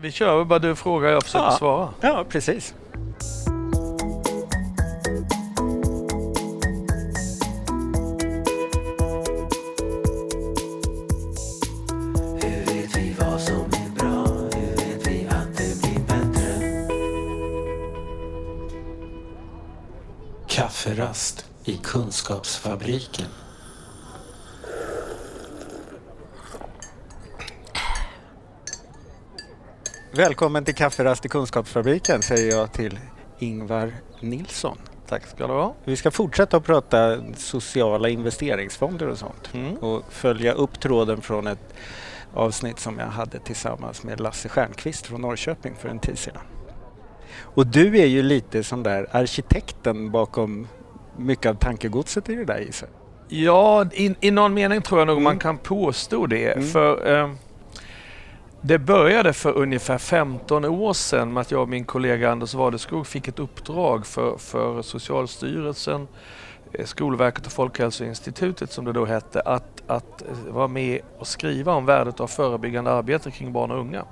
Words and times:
Vi 0.00 0.10
kör 0.12 0.44
bara 0.44 0.58
du 0.58 0.76
frågar 0.76 1.08
jag 1.10 1.22
försöker 1.22 1.44
Ja. 1.46 1.56
svara. 1.58 1.88
Ja, 2.00 2.24
precis. 2.28 2.74
Hur 12.42 12.64
vet 12.66 12.96
vi 12.96 13.16
vad 13.18 13.40
som 13.40 13.64
är 13.64 13.90
bra? 13.98 14.26
Hur 14.26 14.76
vet 14.76 15.06
vi 15.06 15.26
att 15.30 15.56
det 15.56 15.80
blir 15.82 15.98
bättre? 16.08 16.88
Kafferast 20.48 21.46
i 21.64 21.76
Kunskapsfabriken. 21.76 23.26
Välkommen 30.14 30.64
till 30.64 30.74
Kafferast 30.74 31.24
i 31.24 31.28
Kunskapsfabriken 31.28 32.22
säger 32.22 32.56
jag 32.56 32.72
till 32.72 32.98
Ingvar 33.38 33.92
Nilsson. 34.20 34.78
Tack 35.08 35.26
ska 35.26 35.46
du 35.46 35.52
ha. 35.52 35.74
Vi 35.84 35.96
ska 35.96 36.10
fortsätta 36.10 36.56
att 36.56 36.64
prata 36.64 37.16
sociala 37.36 38.08
investeringsfonder 38.08 39.08
och 39.08 39.18
sånt 39.18 39.50
Mm. 39.54 39.76
och 39.76 40.02
följa 40.12 40.52
upp 40.52 40.80
tråden 40.80 41.20
från 41.22 41.46
ett 41.46 41.74
avsnitt 42.34 42.78
som 42.78 42.98
jag 42.98 43.06
hade 43.06 43.38
tillsammans 43.38 44.02
med 44.02 44.20
Lasse 44.20 44.48
Stjernqvist 44.48 45.06
från 45.06 45.20
Norrköping 45.20 45.74
för 45.80 45.88
en 45.88 45.98
tid 45.98 46.18
sedan. 46.18 46.42
Och 47.40 47.66
du 47.66 47.98
är 48.00 48.06
ju 48.06 48.22
lite 48.22 48.62
som 48.64 48.82
där 48.82 49.06
arkitekten 49.12 50.10
bakom 50.10 50.66
mycket 51.18 51.46
av 51.50 51.54
tankegodset 51.54 52.28
i 52.28 52.34
det 52.34 52.44
där 52.44 52.58
gissar. 52.60 52.88
Ja, 53.28 53.86
i, 53.92 54.14
i 54.20 54.30
någon 54.30 54.54
mening 54.54 54.82
tror 54.82 55.00
jag 55.00 55.06
nog 55.06 55.14
Mm. 55.16 55.24
man 55.24 55.38
kan 55.38 55.58
påstå 55.58 56.26
det. 56.26 56.52
Mm. 56.52 56.68
För 56.68 57.12
eh, 57.22 57.30
det 58.64 58.78
började 58.78 59.32
för 59.32 59.52
ungefär 59.52 59.98
15 59.98 60.64
år 60.64 60.92
sedan 60.92 61.32
med 61.32 61.40
att 61.40 61.50
jag 61.50 61.62
och 61.62 61.68
min 61.68 61.84
kollega 61.84 62.30
Anders 62.30 62.54
Wadeskog 62.54 63.06
fick 63.06 63.28
ett 63.28 63.38
uppdrag 63.38 64.06
för, 64.06 64.36
för 64.38 64.82
Socialstyrelsen, 64.82 66.08
eh, 66.72 66.84
Skolverket 66.84 67.46
och 67.46 67.52
Folkhälsoinstitutet 67.52 68.72
som 68.72 68.84
det 68.84 68.92
då 68.92 69.04
hette, 69.04 69.40
att, 69.40 69.82
att 69.86 70.22
vara 70.48 70.68
med 70.68 71.00
och 71.18 71.26
skriva 71.26 71.74
om 71.74 71.86
värdet 71.86 72.20
av 72.20 72.26
förebyggande 72.26 72.90
arbete 72.90 73.30
kring 73.30 73.52
barn 73.52 73.70
och 73.70 73.78
unga. 73.78 74.04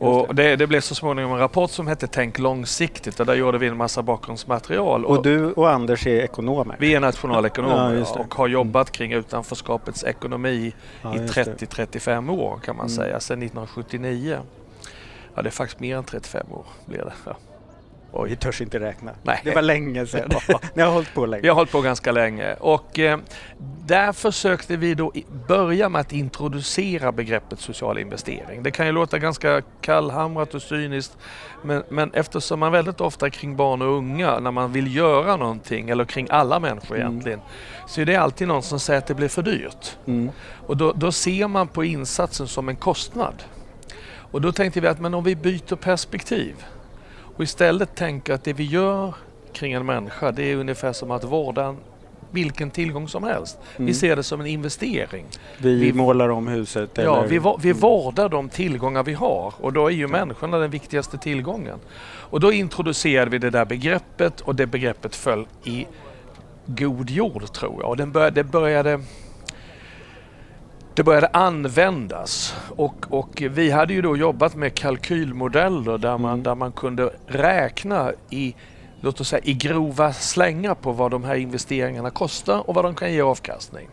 Och 0.00 0.34
det, 0.34 0.56
det 0.56 0.66
blev 0.66 0.80
så 0.80 0.94
småningom 0.94 1.32
en 1.32 1.38
rapport 1.38 1.70
som 1.70 1.86
hette 1.86 2.06
Tänk 2.06 2.38
långsiktigt 2.38 3.20
och 3.20 3.26
där 3.26 3.34
gjorde 3.34 3.58
vi 3.58 3.66
en 3.66 3.76
massa 3.76 4.02
bakgrundsmaterial. 4.02 5.04
Och 5.04 5.22
du 5.22 5.52
och 5.52 5.70
Anders 5.70 6.06
är 6.06 6.20
ekonomer? 6.20 6.76
Vi 6.78 6.88
är 6.90 6.92
Ja, 6.94 7.00
nationalekonomer 7.00 7.94
det. 7.94 8.20
och 8.20 8.34
har 8.34 8.48
jobbat 8.48 8.90
kring 8.92 9.12
utanförskapets 9.12 10.04
ekonomi 10.04 10.72
Ja, 11.02 11.14
i 11.14 11.18
just 11.18 11.34
det. 11.34 11.44
30-35 11.44 12.30
år 12.32 12.60
kan 12.64 12.76
man 12.76 12.86
Mm. 12.86 12.96
säga, 12.96 13.20
sedan 13.20 13.38
1979. 13.42 14.38
Ja, 15.34 15.42
det 15.42 15.48
är 15.48 15.50
faktiskt 15.50 15.80
mer 15.80 15.96
än 15.96 16.04
35 16.04 16.46
år 16.52 16.64
blir 16.86 16.98
det. 16.98 17.12
Ja. 17.26 17.36
Vi 18.28 18.36
törs 18.36 18.60
inte 18.60 18.80
räkna. 18.80 19.12
Nej. 19.22 19.40
Det 19.44 19.54
var 19.54 19.62
länge 19.62 20.06
sedan. 20.06 20.30
Ni 20.74 20.82
har 20.82 20.90
hållit 20.90 21.14
på 21.14 21.26
länge. 21.26 21.42
Vi 21.42 21.48
har 21.48 21.54
hållit 21.54 21.72
på 21.72 21.80
ganska 21.80 22.12
länge 22.12 22.54
och 22.54 22.98
eh, 22.98 23.18
där 23.86 24.12
försökte 24.12 24.76
vi 24.76 24.94
då 24.94 25.12
börja 25.48 25.88
med 25.88 26.00
att 26.00 26.12
introducera 26.12 27.12
begreppet 27.12 27.60
social 27.60 27.98
investering. 27.98 28.62
Det 28.62 28.70
kan 28.70 28.86
ju 28.86 28.92
låta 28.92 29.18
ganska 29.18 29.62
kallhamrat 29.80 30.54
och 30.54 30.62
cyniskt 30.62 31.18
men, 31.62 31.82
men 31.88 32.10
eftersom 32.14 32.60
man 32.60 32.72
väldigt 32.72 33.00
ofta 33.00 33.30
kring 33.30 33.56
barn 33.56 33.82
och 33.82 33.88
unga 33.96 34.38
när 34.38 34.50
man 34.50 34.72
vill 34.72 34.96
göra 34.96 35.36
någonting 35.36 35.90
eller 35.90 36.04
kring 36.04 36.26
alla 36.30 36.60
människor 36.60 36.96
Mm. 36.96 37.08
egentligen 37.08 37.40
så 37.86 38.00
är 38.00 38.04
det 38.06 38.16
alltid 38.16 38.48
någon 38.48 38.62
som 38.62 38.80
säger 38.80 38.98
att 38.98 39.06
det 39.06 39.14
blir 39.14 39.28
för 39.28 39.42
dyrt. 39.42 39.96
Mm. 40.06 40.30
Och 40.66 40.76
då, 40.76 40.92
då 40.92 41.12
ser 41.12 41.48
man 41.48 41.68
på 41.68 41.84
insatsen 41.84 42.48
som 42.48 42.68
en 42.68 42.76
kostnad. 42.76 43.34
Och 44.32 44.40
då 44.40 44.52
tänkte 44.52 44.80
vi 44.80 44.88
att 44.88 45.00
men 45.00 45.14
om 45.14 45.24
vi 45.24 45.36
byter 45.36 45.76
perspektiv 45.76 46.54
och 47.36 47.42
istället 47.42 47.94
tänker 47.94 48.34
att 48.34 48.44
det 48.44 48.52
vi 48.52 48.64
gör 48.64 49.14
kring 49.52 49.72
en 49.72 49.86
människa 49.86 50.32
det 50.32 50.52
är 50.52 50.56
ungefär 50.56 50.92
som 50.92 51.10
att 51.10 51.24
vårda 51.24 51.64
en, 51.64 51.76
vilken 52.30 52.70
tillgång 52.70 53.08
som 53.08 53.24
helst. 53.24 53.58
Mm. 53.76 53.86
Vi 53.86 53.94
ser 53.94 54.16
det 54.16 54.22
som 54.22 54.40
en 54.40 54.46
investering. 54.46 55.24
Vi, 55.58 55.74
vi- 55.74 55.92
målar 55.92 56.28
om 56.28 56.48
huset? 56.48 56.90
Ja, 56.94 57.02
eller? 57.02 57.28
vi, 57.28 57.68
vi 57.68 57.72
vårdar 57.72 58.28
de 58.28 58.48
tillgångar 58.48 59.02
vi 59.02 59.12
har 59.12 59.54
och 59.60 59.72
då 59.72 59.86
är 59.86 59.90
ju 59.90 60.06
människorna 60.06 60.58
den 60.58 60.70
viktigaste 60.70 61.18
tillgången. 61.18 61.78
Och 62.02 62.40
då 62.40 62.52
introducerade 62.52 63.30
vi 63.30 63.38
det 63.38 63.50
där 63.50 63.64
begreppet 63.64 64.40
och 64.40 64.54
det 64.54 64.66
begreppet 64.66 65.16
föll 65.16 65.46
i 65.64 65.86
god 66.66 67.10
jord 67.10 67.52
tror 67.52 67.76
jag. 67.80 67.90
Och 67.90 67.96
den 67.96 68.12
bör, 68.12 68.30
det 68.30 68.44
började 68.44 69.00
det 71.00 71.04
började 71.04 71.26
användas 71.26 72.54
och, 72.76 73.06
och 73.10 73.42
vi 73.50 73.70
hade 73.70 73.92
ju 73.92 74.02
då 74.02 74.16
jobbat 74.16 74.54
med 74.54 74.74
kalkylmodeller 74.74 75.98
där 75.98 76.18
man, 76.18 76.32
Mm. 76.32 76.42
där 76.42 76.54
man 76.54 76.72
kunde 76.72 77.10
räkna 77.26 78.12
i, 78.30 78.54
låt 79.00 79.20
oss 79.20 79.28
säga, 79.28 79.42
i 79.44 79.54
grova 79.54 80.12
slängar 80.12 80.74
på 80.74 80.92
vad 80.92 81.10
de 81.10 81.24
här 81.24 81.34
investeringarna 81.34 82.10
kostar 82.10 82.68
och 82.68 82.74
vad 82.74 82.84
de 82.84 82.94
kan 82.94 83.12
ge 83.12 83.20
avkastning. 83.20 83.88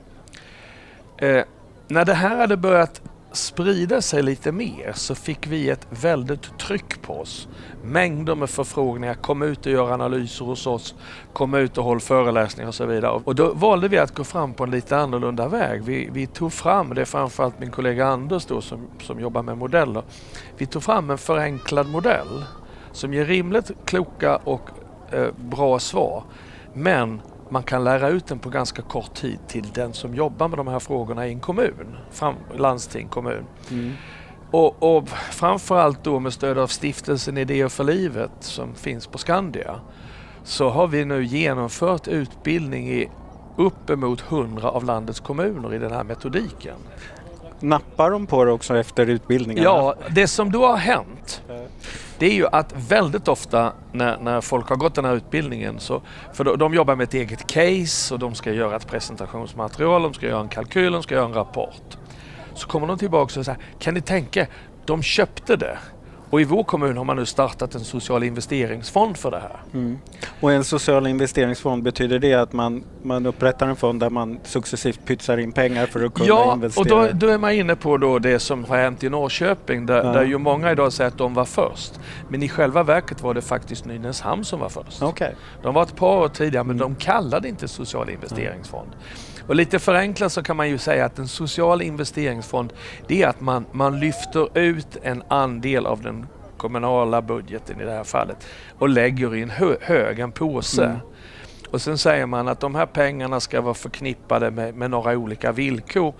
Eh, 1.18 1.44
när 1.88 2.06
det 2.06 2.14
här 2.14 2.38
hade 2.38 2.58
börjat 2.58 3.02
sprida 3.32 4.02
sig 4.02 4.24
lite 4.24 4.52
mer 4.52 4.92
så 4.96 5.16
fick 5.16 5.48
vi 5.48 5.70
ett 5.70 5.88
väldigt 5.90 6.60
tryck 6.60 7.02
på 7.02 7.20
oss. 7.20 7.48
Mängder 7.84 8.36
med 8.36 8.50
förfrågningar, 8.50 9.14
kom 9.14 9.42
ut 9.42 9.66
och 9.66 9.72
gör 9.72 9.92
analyser 9.92 10.46
hos 10.46 10.68
oss, 10.68 10.96
kom 11.34 11.54
ut 11.54 11.78
och 11.78 11.84
håll 11.84 12.00
föreläsningar 12.00 12.68
och 12.68 12.76
så 12.76 12.86
vidare. 12.86 13.22
Och 13.24 13.36
då 13.36 13.54
valde 13.54 13.88
vi 13.88 13.98
att 13.98 14.16
gå 14.16 14.24
fram 14.24 14.54
på 14.54 14.64
en 14.64 14.72
lite 14.72 14.98
annorlunda 14.98 15.48
väg. 15.48 15.84
Vi, 15.84 16.10
vi 16.12 16.28
tog 16.28 16.54
fram, 16.54 16.94
det 16.94 17.02
är 17.02 17.06
framförallt 17.06 17.60
min 17.60 17.72
kollega 17.72 18.08
Anders 18.08 18.46
då 18.46 18.62
som, 18.62 18.88
som 19.02 19.20
jobbar 19.20 19.44
med 19.44 19.58
modeller, 19.58 20.04
vi 20.58 20.66
tog 20.66 20.84
fram 20.84 21.10
en 21.10 21.18
förenklad 21.18 21.90
modell 21.90 22.46
som 22.92 23.14
ger 23.14 23.26
rimligt 23.26 23.72
kloka 23.86 24.36
och 24.36 24.70
eh, 25.12 25.28
bra 25.36 25.80
svar. 25.80 26.24
Men 26.74 27.22
man 27.52 27.64
kan 27.64 27.84
lära 27.84 28.10
ut 28.10 28.28
den 28.28 28.40
på 28.40 28.50
ganska 28.50 28.82
kort 28.82 29.14
tid 29.14 29.40
till 29.48 29.66
den 29.74 29.94
som 29.94 30.16
jobbar 30.16 30.48
med 30.48 30.60
de 30.60 30.68
här 30.68 30.80
frågorna 30.80 31.28
i 31.28 31.32
en 31.32 31.40
kommun, 31.40 31.98
fram, 32.12 32.36
landsting, 32.56 33.08
kommun. 33.08 33.46
Mm. 33.72 33.94
Och, 34.52 34.98
och 34.98 35.10
framförallt 35.10 36.04
då 36.04 36.20
med 36.20 36.34
stöd 36.34 36.58
av 36.58 36.68
stiftelsen 36.68 37.38
Idéer 37.38 37.68
för 37.68 37.84
livet 37.84 38.32
som 38.40 38.76
finns 38.76 39.08
på 39.08 39.18
Skandia 39.18 39.80
så 40.44 40.70
har 40.70 40.88
vi 40.88 41.06
nu 41.06 41.26
genomfört 41.26 42.08
utbildning 42.08 42.90
i 42.90 43.10
uppemot 43.58 44.24
100 44.30 44.70
av 44.70 44.84
landets 44.84 45.20
kommuner 45.20 45.74
i 45.74 45.78
den 45.78 45.92
här 45.92 46.04
metodiken. 46.04 46.78
Nappar 47.60 48.12
de 48.12 48.28
på 48.28 48.46
det 48.46 48.52
också 48.52 48.78
efter 48.78 49.08
utbildningen? 49.08 49.64
Ja, 49.64 49.96
det 50.10 50.28
som 50.28 50.52
då 50.52 50.66
har 50.66 50.78
hänt 50.78 51.44
det 52.20 52.26
är 52.26 52.34
ju 52.34 52.48
att 52.52 52.74
väldigt 52.90 53.28
ofta 53.28 53.74
när, 53.92 54.18
när 54.18 54.42
folk 54.42 54.70
har 54.70 54.76
gått 54.76 54.96
den 54.96 55.06
här 55.06 55.16
utbildningen 55.16 55.80
så, 55.80 56.02
för 56.34 56.44
de, 56.44 56.58
de 56.58 56.74
jobbar 56.74 56.96
med 56.96 57.04
ett 57.04 57.14
eget 57.14 57.48
case 57.48 58.14
och 58.14 58.20
de 58.20 58.36
ska 58.36 58.52
göra 58.52 58.76
ett 58.76 58.88
presentationsmaterial, 58.88 60.02
de 60.02 60.14
ska 60.14 60.26
göra 60.26 60.42
en 60.42 60.50
kalkyl, 60.50 60.92
de 60.92 61.04
ska 61.04 61.16
göra 61.16 61.26
en 61.26 61.34
rapport. 61.34 61.98
Så 62.54 62.68
kommer 62.68 62.88
de 62.88 62.98
tillbaka 62.98 63.40
och 63.40 63.46
säger, 63.46 63.62
kan 63.80 63.94
ni 63.94 64.02
tänka, 64.02 64.48
de 64.86 65.04
köpte 65.04 65.56
det. 65.56 65.78
Och 66.30 66.42
i 66.42 66.44
vår 66.44 66.64
kommun 66.64 66.98
har 66.98 67.04
man 67.04 67.16
nu 67.16 67.26
startat 67.26 67.76
en 67.76 67.82
social 67.82 68.24
investeringsfond 68.24 69.18
för 69.18 69.32
det 69.32 69.40
här. 69.40 69.58
Mm. 69.74 69.98
Och 70.42 70.52
en 70.52 70.64
social 70.64 71.08
investeringsfond, 71.08 71.84
betyder 71.84 72.20
det 72.20 72.34
att 72.34 72.54
man, 72.54 72.84
man 73.04 73.26
upprättar 73.26 73.68
en 73.68 73.76
fond 73.76 74.00
där 74.00 74.10
man 74.10 74.40
successivt 74.44 75.06
pytsar 75.06 75.38
in 75.38 75.52
pengar 75.52 75.86
för 75.86 76.06
att 76.06 76.14
kunna 76.14 76.28
Ja, 76.28 76.54
investera? 76.54 76.82
och 76.82 77.08
då, 77.08 77.14
då 77.14 77.28
är 77.28 77.38
man 77.38 77.52
inne 77.52 77.76
på 77.76 77.98
då 77.98 78.20
det 78.20 78.40
som 78.40 78.64
har 78.66 78.78
hänt 78.78 79.04
i 79.04 79.10
Norrköping 79.10 79.86
där, 79.86 80.04
Ja. 80.04 80.12
där 80.12 80.24
ju 80.24 80.38
många 80.38 80.72
idag 80.72 80.94
säger 80.94 81.08
att 81.08 81.18
de 81.18 81.34
var 81.34 81.46
först. 81.46 82.00
Men 82.30 82.44
i 82.44 82.50
själva 82.50 82.84
verket 82.84 83.22
var 83.22 83.34
det 83.34 83.42
faktiskt 83.42 83.86
Nynäshamn 83.86 84.46
som 84.46 84.60
var 84.60 84.70
först. 84.70 85.02
Okej. 85.02 85.36
De 85.64 85.74
var 85.74 85.84
ett 85.84 85.96
par 85.96 86.18
år 86.18 86.28
tidigare 86.28 86.64
men 86.64 86.76
Mm. 86.76 86.90
de 86.90 86.96
kallade 86.96 87.48
inte 87.48 87.68
social 87.68 88.10
investeringsfond. 88.10 88.90
Och 89.48 89.56
lite 89.56 89.80
förenklat 89.80 90.32
så 90.32 90.44
kan 90.44 90.56
man 90.58 90.70
ju 90.70 90.78
säga 90.78 91.06
att 91.06 91.20
en 91.20 91.28
social 91.28 91.82
investeringsfond 91.82 92.74
det 93.08 93.24
är 93.24 93.28
att 93.28 93.42
man, 93.42 93.66
man 93.72 94.00
lyfter 94.00 94.58
ut 94.58 94.98
en 95.04 95.24
andel 95.28 95.86
av 95.86 96.02
den 96.02 96.17
kommunala 96.58 97.22
budgeten 97.22 97.82
i 97.82 97.86
det 97.86 97.92
här 97.92 98.04
fallet 98.04 98.48
och 98.80 98.90
lägger 98.90 99.36
i 99.36 99.42
en 99.42 99.50
hö, 99.50 99.76
hög, 99.82 100.20
en 100.20 100.32
påse. 100.32 100.86
Mm. 100.86 100.98
Och 101.72 101.82
sen 101.82 101.98
säger 101.98 102.26
man 102.26 102.48
att 102.48 102.60
de 102.60 102.76
här 102.76 102.86
pengarna 102.86 103.40
ska 103.40 103.62
vara 103.62 103.74
förknippade 103.74 104.52
med, 104.52 104.76
med 104.76 104.90
några 104.92 105.12
olika 105.18 105.52
villkor. 105.52 106.14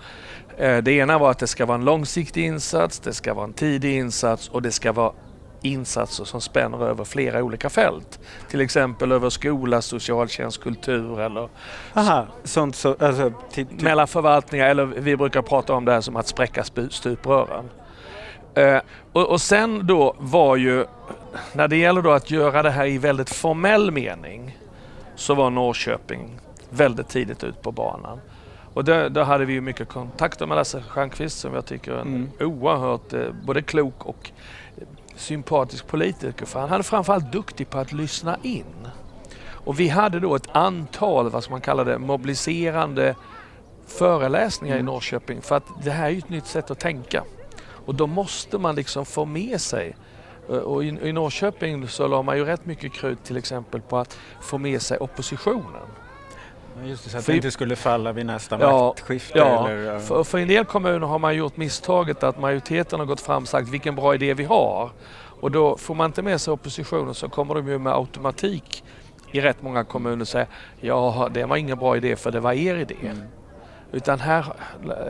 Eh, 0.56 0.76
Det 0.78 0.92
ena 0.92 1.18
var 1.18 1.30
att 1.30 1.38
det 1.38 1.46
ska 1.46 1.66
vara 1.66 1.78
en 1.78 1.84
långsiktig 1.84 2.44
insats, 2.44 2.98
det 3.00 3.12
ska 3.14 3.34
vara 3.34 3.44
en 3.44 3.52
tidig 3.52 3.96
insats 3.96 4.48
och 4.48 4.62
det 4.62 4.72
ska 4.72 4.92
vara 4.92 5.12
insatser 5.62 6.24
som 6.24 6.40
spänner 6.40 6.84
över 6.88 7.04
flera 7.04 7.42
olika 7.42 7.70
fält. 7.70 8.20
Till 8.50 8.60
exempel 8.60 9.12
över 9.12 9.30
skola, 9.30 9.82
socialtjänst, 9.82 10.62
kultur 10.62 11.20
eller 11.20 11.48
Aha, 11.94 12.26
sånt 12.44 12.76
så, 12.76 12.88
alltså, 12.98 13.32
ti- 13.54 13.82
mellan 13.82 14.08
förvaltningar 14.08 14.66
eller 14.66 14.84
vi 14.86 15.16
brukar 15.16 15.42
prata 15.42 15.72
om 15.74 15.84
det 15.84 15.92
här 15.92 16.00
som 16.00 16.16
att 16.16 16.28
spräcka 16.28 16.64
stuprören. 16.90 17.64
Eh, 18.58 18.80
och, 19.12 19.30
och 19.30 19.40
sen 19.40 19.86
då 19.86 20.14
var 20.18 20.56
ju, 20.56 20.84
när 21.52 21.68
det 21.68 21.76
gäller 21.76 22.02
då 22.02 22.10
att 22.12 22.30
göra 22.30 22.62
det 22.62 22.70
här 22.70 22.86
i 22.86 22.98
väldigt 22.98 23.30
formell 23.30 23.90
mening 23.90 24.58
så 25.16 25.34
var 25.34 25.50
Norrköping 25.50 26.40
väldigt 26.70 27.08
tidigt 27.08 27.44
ut 27.44 27.62
på 27.62 27.72
banan. 27.72 28.20
Och 28.74 28.84
där, 28.84 29.08
där 29.08 29.24
hade 29.24 29.44
vi 29.44 29.52
ju 29.52 29.60
mycket 29.60 29.88
kontakter 29.88 30.46
med 30.46 30.56
Lasse 30.56 30.82
Stjernkvist 30.88 31.38
som 31.38 31.54
jag 31.54 31.66
tycker 31.66 31.92
är 31.92 32.00
en 32.00 32.06
Mm. 32.14 32.30
oerhört 32.40 33.12
eh, 33.12 33.20
både 33.44 33.62
klok 33.62 34.06
och 34.06 34.30
sympatisk 35.16 35.86
politiker. 35.86 36.46
För 36.46 36.60
han 36.60 36.78
är 36.78 36.82
framförallt 36.82 37.32
duktig 37.32 37.70
på 37.70 37.78
att 37.78 37.92
lyssna 37.92 38.36
in. 38.42 38.88
Och 39.50 39.80
vi 39.80 39.88
hade 39.88 40.20
då 40.20 40.34
ett 40.34 40.48
antal, 40.52 41.30
vad 41.30 41.42
ska 41.42 41.50
man 41.50 41.60
kalla 41.60 41.84
det, 41.84 41.98
mobiliserande 41.98 43.14
föreläsningar 43.86 44.76
i 44.76 44.80
Mm. 44.80 44.86
Norrköping 44.92 45.42
för 45.42 45.56
att 45.56 45.64
det 45.84 45.90
här 45.90 46.06
är 46.06 46.10
ju 46.10 46.18
ett 46.18 46.28
nytt 46.28 46.46
sätt 46.46 46.70
att 46.70 46.78
tänka. 46.78 47.24
Och 47.88 47.94
då 47.94 48.06
måste 48.06 48.58
man 48.58 48.74
liksom 48.74 49.06
få 49.06 49.24
med 49.24 49.60
sig 49.60 49.96
eh, 50.48 50.56
och 50.56 50.84
i, 50.84 50.88
i 50.88 51.12
Norrköping 51.12 51.88
så 51.88 52.08
la 52.08 52.22
man 52.22 52.36
ju 52.36 52.44
rätt 52.44 52.66
mycket 52.66 52.92
krut 52.92 53.24
till 53.24 53.36
exempel 53.36 53.80
på 53.80 53.98
att 53.98 54.18
få 54.40 54.58
med 54.58 54.82
sig 54.82 54.98
oppositionen. 54.98 55.82
Just 56.84 57.04
det, 57.04 57.10
så 57.10 57.18
att 57.18 57.24
För- 57.24 57.32
det 57.32 57.36
inte 57.36 57.50
skulle 57.50 57.76
falla 57.76 58.12
vid 58.12 58.26
nästa 58.26 58.60
Ja, 58.60 58.86
maktskifte. 58.86 59.38
ja, 59.38 59.68
eller. 59.68 59.98
För, 59.98 60.24
för 60.24 60.38
en 60.38 60.48
del 60.48 60.64
kommuner 60.64 61.06
har 61.06 61.18
man 61.18 61.36
gjort 61.36 61.56
misstaget 61.56 62.22
att 62.22 62.40
majoriteten 62.40 62.98
har 62.98 63.06
gått 63.06 63.20
fram 63.20 63.42
och 63.42 63.48
sagt 63.48 63.68
vilken 63.68 63.94
bra 63.94 64.14
idé 64.14 64.34
vi 64.34 64.44
har. 64.44 64.90
Och 65.40 65.50
då 65.50 65.76
får 65.76 65.94
man 65.94 66.06
inte 66.06 66.22
med 66.22 66.40
sig 66.40 66.52
oppositionen 66.52 67.14
så 67.14 67.28
kommer 67.28 67.54
de 67.54 67.68
ju 67.68 67.78
med 67.78 67.92
automatik 67.92 68.84
i 69.32 69.40
rätt 69.40 69.62
många 69.62 69.84
kommuner 69.84 70.24
säga 70.24 70.46
ja 70.80 71.28
det 71.34 71.44
var 71.44 71.56
ingen 71.56 71.78
bra 71.78 71.96
idé 71.96 72.16
för 72.16 72.30
det 72.30 72.40
var 72.40 72.52
er 72.52 72.76
idé. 72.76 72.96
Mm. 73.02 73.22
Utan 73.92 74.20
här 74.20 74.52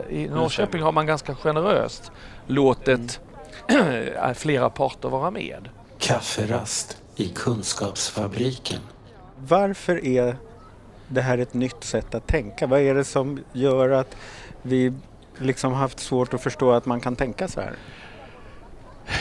i 0.09 0.27
Norrköping 0.27 0.81
har 0.81 0.91
man 0.91 1.05
ganska 1.05 1.35
generöst 1.35 2.11
låtit 2.47 3.19
flera 4.35 4.69
parter 4.69 5.09
vara 5.09 5.31
med. 5.31 5.69
Kafferast 5.99 6.97
i 7.15 7.27
Kunskapsfabriken. 7.27 8.79
Varför 9.37 10.05
är 10.05 10.37
det 11.07 11.21
här 11.21 11.37
ett 11.37 11.53
nytt 11.53 11.83
sätt 11.83 12.15
att 12.15 12.27
tänka? 12.27 12.67
Vad 12.67 12.79
är 12.79 12.95
det 12.95 13.03
som 13.03 13.43
gör 13.53 13.89
att 13.89 14.15
vi 14.61 14.93
liksom 15.37 15.73
haft 15.73 15.99
svårt 15.99 16.33
att 16.33 16.41
förstå 16.41 16.71
att 16.71 16.85
man 16.85 16.99
kan 16.99 17.15
tänka 17.15 17.47
så 17.47 17.61
här? 17.61 17.73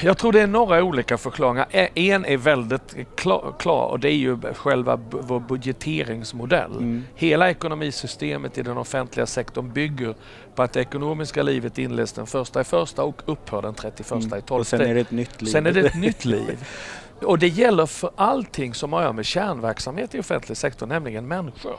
Jag 0.02 0.18
tror 0.18 0.32
det 0.32 0.40
är 0.40 0.46
några 0.46 0.82
olika 0.82 1.18
förklaringar. 1.18 1.66
En 1.94 2.24
är 2.24 2.36
väldigt 2.36 2.96
klar, 3.16 3.54
klar 3.58 3.86
och 3.86 4.00
det 4.00 4.08
är 4.08 4.16
ju 4.16 4.38
själva 4.54 5.00
vår 5.10 5.40
budgeteringsmodell. 5.40 6.72
Mm. 6.72 7.04
Hela 7.14 7.50
ekonomisystemet 7.50 8.58
i 8.58 8.62
den 8.62 8.78
offentliga 8.78 9.26
sektorn 9.26 9.72
bygger 9.72 10.14
på 10.54 10.62
att 10.62 10.72
det 10.72 10.80
ekonomiska 10.80 11.42
livet 11.42 11.78
inleds 11.78 12.12
den 12.12 12.26
första 12.26 12.60
i 12.60 12.64
första 12.64 13.04
och 13.04 13.22
upphör 13.26 13.62
den 13.62 13.74
31 13.74 14.12
i 14.12 14.14
Mm. 14.14 14.38
Och 14.38 14.46
tolfte. 14.46 14.78
sen 14.78 14.86
är 14.86 14.94
det 14.94 15.00
ett 15.00 15.10
nytt 15.10 15.42
liv. 15.42 15.50
Sen 15.50 15.66
är 15.66 15.72
det 15.72 15.80
ett 15.80 15.94
nytt 16.00 16.24
liv. 16.24 16.64
Och 17.22 17.38
det 17.38 17.48
gäller 17.48 17.86
för 17.86 18.10
allting 18.16 18.74
som 18.74 18.92
har 18.92 19.12
med 19.12 19.24
kärnverksamhet 19.24 20.14
i 20.14 20.20
offentlig 20.20 20.56
sektor, 20.56 20.86
nämligen 20.86 21.28
människor. 21.28 21.76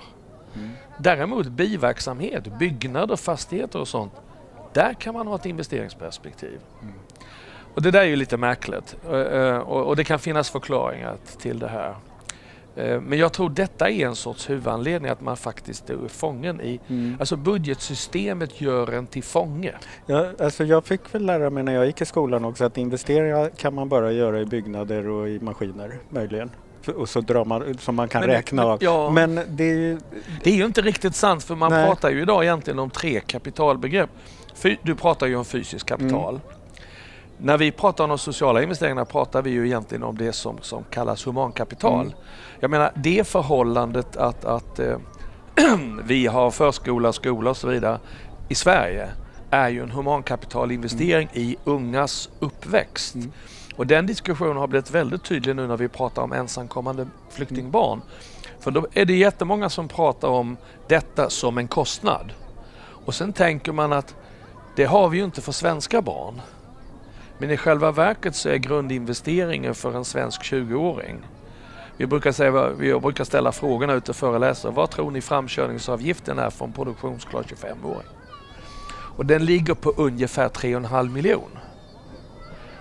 Mm. 0.56 0.69
Däremot 0.97 1.47
biverksamhet, 1.47 2.59
byggnader, 2.59 3.15
fastigheter 3.15 3.79
och 3.79 3.88
sånt, 3.88 4.13
där 4.73 4.94
kan 4.94 5.13
man 5.13 5.27
ha 5.27 5.35
ett 5.35 5.45
investeringsperspektiv. 5.45 6.59
Mm. 6.81 6.94
Och 7.75 7.81
det 7.81 7.92
där 7.92 8.00
är 8.01 8.06
ju 8.06 8.16
lite 8.16 8.38
märkligt 8.38 8.95
Eh, 9.12 9.19
eh, 9.19 9.57
och 9.57 9.95
det 9.95 10.04
kan 10.04 10.19
finnas 10.19 10.50
förklaringar 10.50 11.16
till 11.42 11.60
det 11.60 11.68
här. 11.68 11.95
Eh, 12.75 13.01
Men 13.01 13.19
jag 13.19 13.33
tror 13.33 13.50
detta 13.50 13.89
är 13.89 14.06
en 14.06 14.16
sorts 14.16 14.50
huvudanledning 14.50 15.12
att 15.12 15.21
man 15.21 15.38
faktiskt 15.38 15.89
är 15.89 15.98
fången 16.07 16.62
i... 16.62 16.80
Mm. 16.88 17.18
Alltså 17.19 17.36
budgetsystemet 17.36 18.62
gör 18.62 18.92
en 18.94 19.07
till 19.07 19.24
fånge. 19.24 19.74
Ja, 20.06 20.25
alltså 20.39 20.63
jag 20.63 20.86
fick 20.86 21.16
väl 21.16 21.25
lära 21.25 21.50
mig 21.50 21.63
när 21.63 21.74
jag 21.74 21.86
gick 21.86 22.01
i 22.01 22.06
skolan 22.06 22.45
också 22.45 22.66
att 22.66 22.77
investeringar 22.77 23.50
kan 23.57 23.74
man 23.74 23.89
bara 23.89 24.12
göra 24.12 24.39
i 24.39 24.45
byggnader 24.45 25.07
och 25.07 25.30
i 25.30 25.39
maskiner 25.39 25.94
möjligen. 26.10 26.51
Och 26.95 27.10
så 27.10 27.21
drar 27.21 27.45
man, 27.45 27.77
som 27.77 27.95
man 27.95 28.07
kan 28.07 28.21
Men- 28.21 28.30
räkna 28.30 28.62
men- 28.62 28.71
av. 28.71 28.83
ja. 28.83 29.10
Men 29.10 29.36
det 29.50 29.63
är 29.63 29.75
ju... 29.75 30.00
Det 30.44 30.50
är 30.50 30.56
ju 30.56 30.66
inte 30.66 30.81
riktigt 30.81 31.16
sant 31.16 31.44
för 31.44 31.56
man 31.56 31.71
Nej. 31.71 31.86
pratar 31.88 32.10
ju 32.10 32.21
idag 32.21 32.44
egentligen 32.44 32.80
om 32.80 32.89
tre 32.89 33.19
kapitalbegrepp. 33.19 34.10
Fy, 34.54 34.77
du 34.83 34.95
pratar 34.95 35.27
ju 35.27 35.36
om 35.36 35.45
fysiskt 35.45 35.86
kapital. 35.86 36.30
Mm. 36.36 36.58
När 37.41 37.57
vi 37.57 37.71
pratar 37.71 38.03
om 38.03 38.09
de 38.09 38.18
sociala 38.18 38.63
investeringarna 38.63 39.06
pratar 39.06 39.41
vi 39.41 39.50
ju 39.50 39.65
egentligen 39.65 40.03
om 40.03 40.18
det 40.18 40.33
som, 40.33 40.57
som 40.62 40.83
kallas 40.83 41.27
humankapital. 41.27 42.06
Mm. 42.06 42.18
Jag 42.59 42.71
menar 42.71 42.91
det 42.95 43.27
förhållandet 43.27 44.18
att, 44.18 44.45
att 44.45 44.80
eh, 44.80 44.97
vi 46.03 46.27
har 46.27 46.51
förskola, 46.51 47.13
skola 47.13 47.50
och 47.50 47.57
så 47.57 47.68
vidare 47.68 48.00
i 48.50 48.56
Sverige 48.56 49.09
är 49.50 49.69
ju 49.69 49.83
en 49.83 49.91
humankapitalinvestering 49.91 51.30
i 51.33 51.57
ungas 51.63 52.30
uppväxt. 52.39 53.15
Mm. 53.15 53.31
Och 53.75 53.88
den 53.88 54.06
diskussionen 54.06 54.57
har 54.57 54.68
blivit 54.68 54.92
väldigt 54.92 55.24
tydlig 55.24 55.56
nu 55.56 55.68
när 55.68 55.77
vi 55.77 55.88
pratar 55.88 56.21
om 56.21 56.33
ensamkommande 56.33 57.07
flyktingbarn. 57.30 58.01
För 58.59 58.71
då 58.71 58.88
är 58.94 59.06
det 59.06 59.15
jättemånga 59.15 59.69
som 59.69 59.88
pratar 59.88 60.27
om 60.27 60.57
detta 60.88 61.30
som 61.30 61.57
en 61.57 61.68
kostnad. 61.68 62.33
Och 63.06 63.15
sen 63.15 63.33
tänker 63.33 63.71
man 63.71 63.94
att 63.94 64.15
det 64.75 64.85
har 64.85 65.09
vi 65.09 65.18
ju 65.18 65.24
inte 65.24 65.42
för 65.42 65.51
svenska 65.51 66.01
barn. 66.01 66.42
Men 67.41 67.51
i 67.51 67.57
själva 67.57 67.91
verket 67.91 68.36
så 68.36 68.50
är 68.50 68.57
grundinvesteringen 68.57 69.75
för 69.75 69.97
en 69.97 70.06
svensk 70.06 70.41
20-åring. 70.41 71.27
Vi 71.97 72.07
brukar, 72.07 72.31
säga, 72.31 72.69
vi 72.69 73.00
brukar 73.00 73.24
ställa 73.24 73.51
frågorna 73.51 73.94
ute 73.94 74.13
föreläsare. 74.13 74.71
Vad 74.71 74.89
tror 74.89 75.12
ni 75.12 75.21
framkörningsavgiften 75.21 76.39
är 76.39 76.50
för 76.50 76.65
en 76.65 76.74
produktionsklar 76.74 77.44
25-åring? 77.44 78.07
Och 79.18 79.25
den 79.25 79.45
ligger 79.45 79.74
på 79.74 79.94
ungefär 79.97 80.50
3,5 80.50 81.09
miljon. 81.09 81.59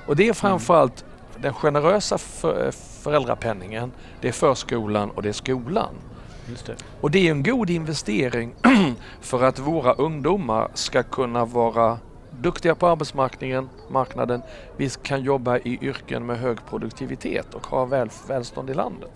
Och 0.07 0.17
det 0.17 0.29
är 0.29 0.33
framförallt 0.33 1.05
den 1.37 1.55
generösa 1.55 2.19
för, 2.19 2.71
föräldrapenningen, 3.03 3.93
det 4.21 4.29
är 4.29 4.33
förskolan 4.33 5.11
och 5.11 5.23
det 5.23 5.29
är 5.29 5.33
skolan. 5.33 5.95
Det. 6.67 6.77
Och 7.01 7.11
det 7.11 7.27
är 7.27 7.31
en 7.31 7.43
god 7.43 7.71
investering 7.71 8.55
för 9.21 9.43
att 9.43 9.59
våra 9.59 9.93
ungdomar 9.93 10.69
ska 10.75 11.03
kunna 11.03 11.45
vara 11.45 11.99
duktiga 12.43 12.75
på 12.75 12.87
arbetsmarknaden. 12.87 13.69
Marknaden. 13.89 14.43
Vi 14.77 14.91
kan 14.91 15.23
jobba 15.23 15.59
i 15.59 15.79
yrken 15.83 16.27
med 16.27 16.39
hög 16.39 16.59
produktivitet 16.71 17.55
och 17.55 17.67
ha 17.67 17.85
väl, 17.85 18.11
välstånd 18.29 18.71
i 18.71 18.75
landet. 18.75 19.11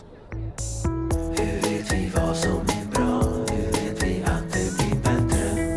Hur 1.38 1.70
vet 1.70 1.92
vi 1.92 2.12
vad 2.16 2.36
som 2.36 2.60
är 2.60 2.94
bra? 2.94 3.22
Hur 3.22 3.66
vet 3.66 4.02
vi 4.02 4.22
att 4.24 4.52
det 4.52 4.76
blir 4.78 5.02
bättre? 5.02 5.72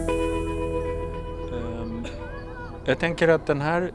Jag 2.86 3.00
tänker 3.00 3.27
att 3.27 3.45
den 3.45 3.62
här, 3.62 3.92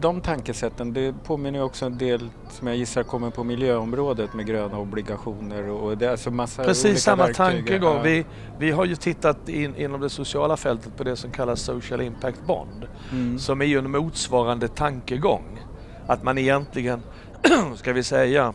de 0.00 0.20
tankesätten, 0.20 0.92
det 0.92 1.14
påminner 1.24 1.62
också 1.62 1.86
en 1.86 1.98
del 1.98 2.30
som 2.50 2.68
jag 2.68 2.76
gissar 2.76 3.02
kommer 3.02 3.30
på 3.30 3.44
miljöområdet 3.44 4.34
med 4.34 4.46
gröna 4.46 4.78
obligationer 4.78 5.68
och 5.68 5.98
det 5.98 6.06
är 6.06 6.10
alltså 6.10 6.30
massa 6.30 6.64
Precis 6.64 7.02
samma 7.02 7.22
verktyg. 7.22 7.36
tankegång. 7.36 8.02
Vi, 8.02 8.24
vi 8.58 8.70
har 8.70 8.84
ju 8.84 8.96
tittat 8.96 9.48
in, 9.48 9.76
inom 9.76 10.00
det 10.00 10.10
sociala 10.10 10.56
fältet 10.56 10.96
på 10.96 11.04
det 11.04 11.16
som 11.16 11.30
kallas 11.30 11.60
Social 11.60 12.00
Impact 12.00 12.46
Bond. 12.46 12.86
Mm. 13.12 13.38
Som 13.38 13.60
är 13.60 13.66
ju 13.66 13.78
en 13.78 13.90
motsvarande 13.90 14.68
tankegång. 14.68 15.60
Att 16.06 16.22
man 16.22 16.38
egentligen, 16.38 17.02
ska 17.76 17.92
vi 17.92 18.02
säga, 18.02 18.52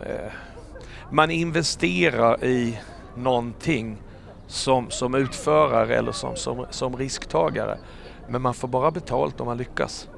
eh, 0.00 0.32
man 1.10 1.30
investerar 1.30 2.44
i 2.44 2.80
någonting 3.16 3.96
som, 4.46 4.90
som 4.90 5.14
utförare 5.14 5.96
eller 5.96 6.12
som, 6.12 6.36
som, 6.36 6.66
som 6.70 6.96
risktagare. 6.96 7.78
Men 8.28 8.42
man 8.42 8.54
får 8.54 8.68
bara 8.68 8.90
betalt 8.90 9.40
om 9.40 9.46
man 9.46 9.56
lyckas. 9.56 10.08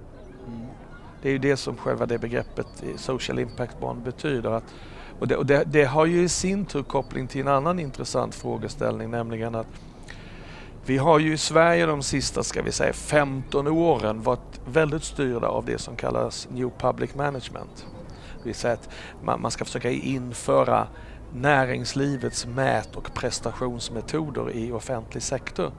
Det 1.23 1.29
är 1.29 1.33
ju 1.33 1.39
det 1.39 1.57
som 1.57 1.77
själva 1.77 2.07
det 2.07 2.19
begreppet 2.19 2.67
Social 2.97 3.39
Impact 3.39 3.81
Bond 3.81 4.03
betyder. 4.03 4.51
Att, 4.51 4.65
och 5.19 5.29
det, 5.29 5.37
och 5.37 5.47
det, 5.47 5.65
det 5.67 5.85
har 5.85 6.07
ju 6.07 6.23
i 6.23 6.29
sin 6.29 6.65
tur 6.65 6.83
koppling 6.83 7.27
till 7.27 7.41
en 7.41 7.49
annan 7.49 7.79
intressant 7.79 8.35
frågeställning, 8.35 9.11
nämligen 9.11 9.55
att 9.55 9.67
vi 10.89 10.99
har 10.99 11.19
ju 11.19 11.33
i 11.33 11.39
Sverige 11.39 11.87
de 11.87 12.03
sista, 12.03 12.43
ska 12.43 12.63
vi 12.63 12.73
säga, 12.73 12.93
15 12.93 13.69
åren 13.69 14.23
varit 14.23 14.61
väldigt 14.65 15.05
styrda 15.05 15.49
av 15.49 15.65
det 15.65 15.79
som 15.79 15.97
kallas 15.97 16.49
New 16.51 16.71
Public 16.79 17.15
Management. 17.15 17.87
Det 18.39 18.45
vill 18.45 18.55
säga 18.55 18.75
att 18.75 18.89
man, 19.23 19.41
man 19.41 19.51
ska 19.51 19.65
försöka 19.65 19.91
införa 19.91 20.89
näringslivets 21.35 22.47
mät 22.47 22.97
och 22.97 23.15
prestationsmetoder 23.15 24.51
i 24.57 24.73
offentlig 24.73 25.23
sektor. 25.23 25.73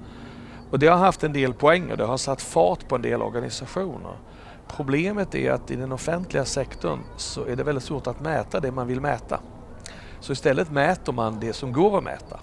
Och 0.72 0.80
det 0.80 0.88
har 0.88 0.98
haft 0.98 1.24
en 1.24 1.34
del 1.34 1.54
poänger, 1.54 1.96
det 1.96 2.06
har 2.06 2.18
satt 2.18 2.42
fart 2.42 2.88
på 2.88 2.96
en 2.96 3.02
del 3.02 3.22
organisationer. 3.22 4.16
Problemet 4.76 5.36
är 5.36 5.52
att 5.52 5.72
i 5.72 5.76
den 5.76 5.92
offentliga 5.92 6.46
sektorn 6.46 7.00
så 7.18 7.46
är 7.46 7.56
det 7.56 7.64
väldigt 7.64 7.84
svårt 7.84 8.08
att 8.08 8.20
mäta 8.20 8.60
det 8.60 8.72
man 8.72 8.88
vill 8.88 9.02
mäta. 9.02 9.40
Så 10.20 10.32
istället 10.32 10.72
mäter 10.72 11.14
man 11.14 11.40
det 11.40 11.54
som 11.54 11.74
går 11.74 11.98
att 11.98 12.04
mäta. 12.04 12.40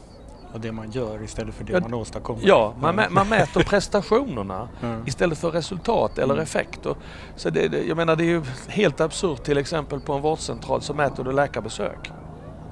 Och 0.52 0.60
det 0.60 0.72
man 0.72 0.90
gör 0.90 1.22
istället 1.22 1.54
för 1.54 1.64
det 1.64 1.72
Ja, 1.72 1.80
man 1.80 1.94
åstadkommer. 1.94 2.40
Ja, 2.44 2.74
man, 2.80 2.98
mä- 3.00 3.10
man 3.10 3.28
mäter 3.28 3.62
prestationerna 3.68 4.68
Ja. 4.80 4.96
istället 5.06 5.38
för 5.38 5.50
resultat 5.50 6.18
eller 6.18 6.34
Mm. 6.34 6.42
effekt. 6.42 6.86
Och, 6.86 6.96
så 7.36 7.50
det, 7.50 7.68
det, 7.68 7.82
jag 7.84 7.96
menar 7.96 8.16
det 8.16 8.24
är 8.24 8.26
ju 8.26 8.42
helt 8.68 9.00
absurt 9.00 9.42
till 9.44 9.58
exempel 9.58 10.00
på 10.00 10.12
en 10.12 10.22
vårdcentral 10.22 10.82
så 10.82 10.94
mäter 10.94 11.24
du 11.24 11.32
läkarbesök. 11.32 12.12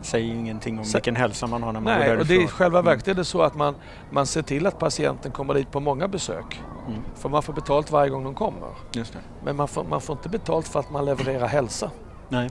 Säger 0.05 0.35
ingenting 0.35 0.79
om 0.79 0.85
Så- 0.85 0.97
vilken 0.99 1.17
hälsa 1.17 1.47
man 1.47 1.63
har 1.63 1.73
när 1.73 1.81
man 1.81 1.93
går 1.93 2.01
Nej, 2.01 2.11
och 2.11 2.17
därifrån. 2.17 2.37
det 2.39 2.43
är 2.45 2.47
själva 2.49 2.79
Mm. 2.79 2.91
verket 2.91 3.09
är 3.09 3.15
det 3.15 3.25
så 3.25 3.43
att 3.43 3.55
man, 3.55 3.75
man 4.11 4.27
ser 4.27 4.43
till 4.43 4.67
att 4.67 4.79
patienten 4.79 5.33
kommer 5.33 5.55
dit 5.55 5.71
på 5.71 5.81
många 5.81 6.09
besök. 6.09 6.61
Mm. 6.89 7.01
För 7.15 7.29
man 7.29 7.43
får 7.43 7.53
betalt 7.53 7.91
varje 7.91 8.11
gång 8.11 8.25
de 8.25 8.35
kommer. 8.35 8.69
Just 8.93 9.13
det. 9.13 9.19
Men 9.45 9.57
man 9.57 9.69
får, 9.69 9.85
man 9.85 10.01
får 10.01 10.17
inte 10.17 10.29
betalt 10.29 10.69
för 10.69 10.81
att 10.81 10.91
man 10.91 11.05
levererar 11.05 11.47
hälsa. 11.47 11.91
Nej. 12.29 12.51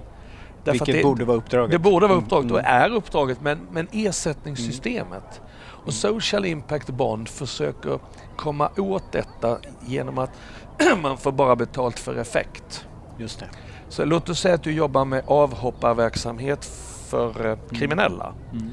Därför 0.63 0.72
Vilket 0.86 0.95
det, 0.95 1.03
borde 1.03 1.25
vara 1.25 1.38
uppdraget. 1.38 1.72
Det 1.72 1.79
borde 1.79 2.07
vara 2.07 2.13
Mm, 2.17 2.24
uppdraget 2.24 2.51
och 2.51 2.60
mm. 2.60 2.72
är 2.81 2.89
uppdraget 2.95 3.41
men, 3.41 3.67
men 3.72 3.88
ersättningssystemet. 3.91 5.41
Och 5.86 5.93
Social 5.93 6.45
Impact 6.45 6.89
Bond 6.89 7.29
försöker 7.29 8.00
komma 8.36 8.69
åt 8.77 9.12
detta 9.12 9.57
genom 9.86 10.17
att 10.17 10.31
man 11.01 11.17
får 11.17 11.31
bara 11.31 11.55
betalt 11.55 12.00
för 12.00 12.15
effekt. 12.15 12.86
Just 13.17 13.39
det. 13.39 13.50
Så 13.89 14.05
låt 14.05 14.29
oss 14.29 14.39
säga 14.39 14.55
att 14.55 14.63
du 14.63 14.72
jobbar 14.72 15.05
med 15.05 15.24
avhopparverksamhet 15.27 16.65
för 17.13 17.46
eh, 17.51 17.58
kriminella. 17.77 18.34
Mm. 18.51 18.70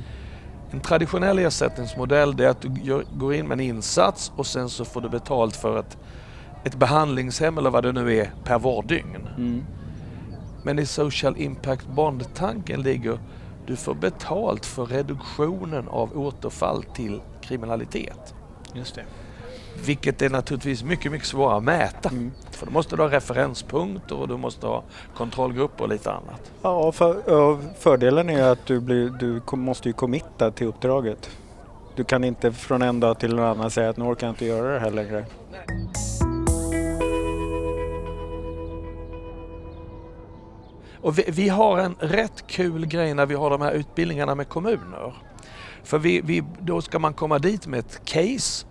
En 0.70 0.80
traditionell 0.80 1.38
ersättningsmodell 1.38 2.36
det 2.36 2.44
är 2.44 2.48
att 2.48 2.62
du 2.62 3.04
går 3.12 3.34
in 3.34 3.48
med 3.48 3.54
en 3.54 3.60
insats 3.60 4.32
och 4.36 4.46
sen 4.46 4.68
så 4.68 4.84
får 4.84 5.00
du 5.00 5.08
betalt 5.08 5.56
för 5.56 5.78
ett, 5.78 5.98
ett 6.64 6.74
behandlingshem 6.74 7.58
eller 7.58 7.70
vad 7.70 7.82
det 7.82 7.92
nu 7.92 8.16
är 8.16 8.32
per 8.44 8.58
vårddygn. 8.58 9.28
Mm. 9.36 9.64
Men 10.64 10.78
i 10.78 10.86
Social 10.86 11.36
Impact 11.36 11.86
Bond-tanken 11.86 12.82
ligger 12.82 13.18
du 13.66 13.76
får 13.76 13.94
betalt 13.94 14.66
för 14.66 14.86
reduktionen 14.86 15.88
av 15.88 16.18
återfall 16.18 16.82
till 16.82 17.22
kriminalitet. 17.40 18.34
Just 18.74 18.94
det. 18.94 19.04
Vilket 19.86 20.22
är 20.22 20.30
naturligtvis 20.30 20.82
mycket, 20.84 21.12
mycket 21.12 21.28
svårare 21.28 21.56
att 21.56 21.64
mäta. 21.64 22.08
Mm. 22.08 22.32
För 22.60 22.66
då 22.66 22.72
måste 22.72 22.96
du 22.96 23.02
ha 23.02 23.10
referenspunkter 23.10 24.16
och 24.16 24.28
du 24.28 24.36
måste 24.36 24.66
ha 24.66 24.82
kontrollgrupper 25.16 25.84
och 25.84 25.90
lite 25.90 26.10
annat. 26.10 26.52
Ja, 26.62 26.92
för, 26.92 27.22
ja, 27.26 27.58
fördelen 27.78 28.30
är 28.30 28.42
att 28.42 28.66
du, 28.66 28.80
blir, 28.80 29.10
du 29.10 29.56
måste 29.56 29.88
ju 29.88 29.92
committa 29.92 30.50
till 30.50 30.66
uppdraget. 30.66 31.30
Du 31.96 32.04
kan 32.04 32.24
inte 32.24 32.52
från 32.52 32.82
en 32.82 33.00
dag 33.00 33.18
till 33.18 33.32
en 33.32 33.44
annan 33.44 33.70
säga 33.70 33.90
att 33.90 33.96
nu 33.96 34.04
orkar 34.04 34.26
jag 34.26 34.32
inte 34.32 34.46
göra 34.46 34.72
det 34.72 34.80
här 34.80 34.90
längre. 34.90 35.24
Och 41.02 41.18
vi, 41.18 41.24
vi 41.28 41.48
har 41.48 41.78
en 41.78 41.94
rätt 41.98 42.46
kul 42.46 42.86
grej 42.86 43.14
när 43.14 43.26
vi 43.26 43.34
har 43.34 43.50
de 43.50 43.60
här 43.60 43.72
utbildningarna 43.72 44.34
med 44.34 44.48
kommuner. 44.48 45.14
För 45.84 45.98
vi, 45.98 46.20
vi, 46.20 46.44
då 46.60 46.82
ska 46.82 46.98
man 46.98 47.14
komma 47.14 47.38
dit 47.38 47.66
med 47.66 47.80
ett 47.80 48.04
case 48.04 48.66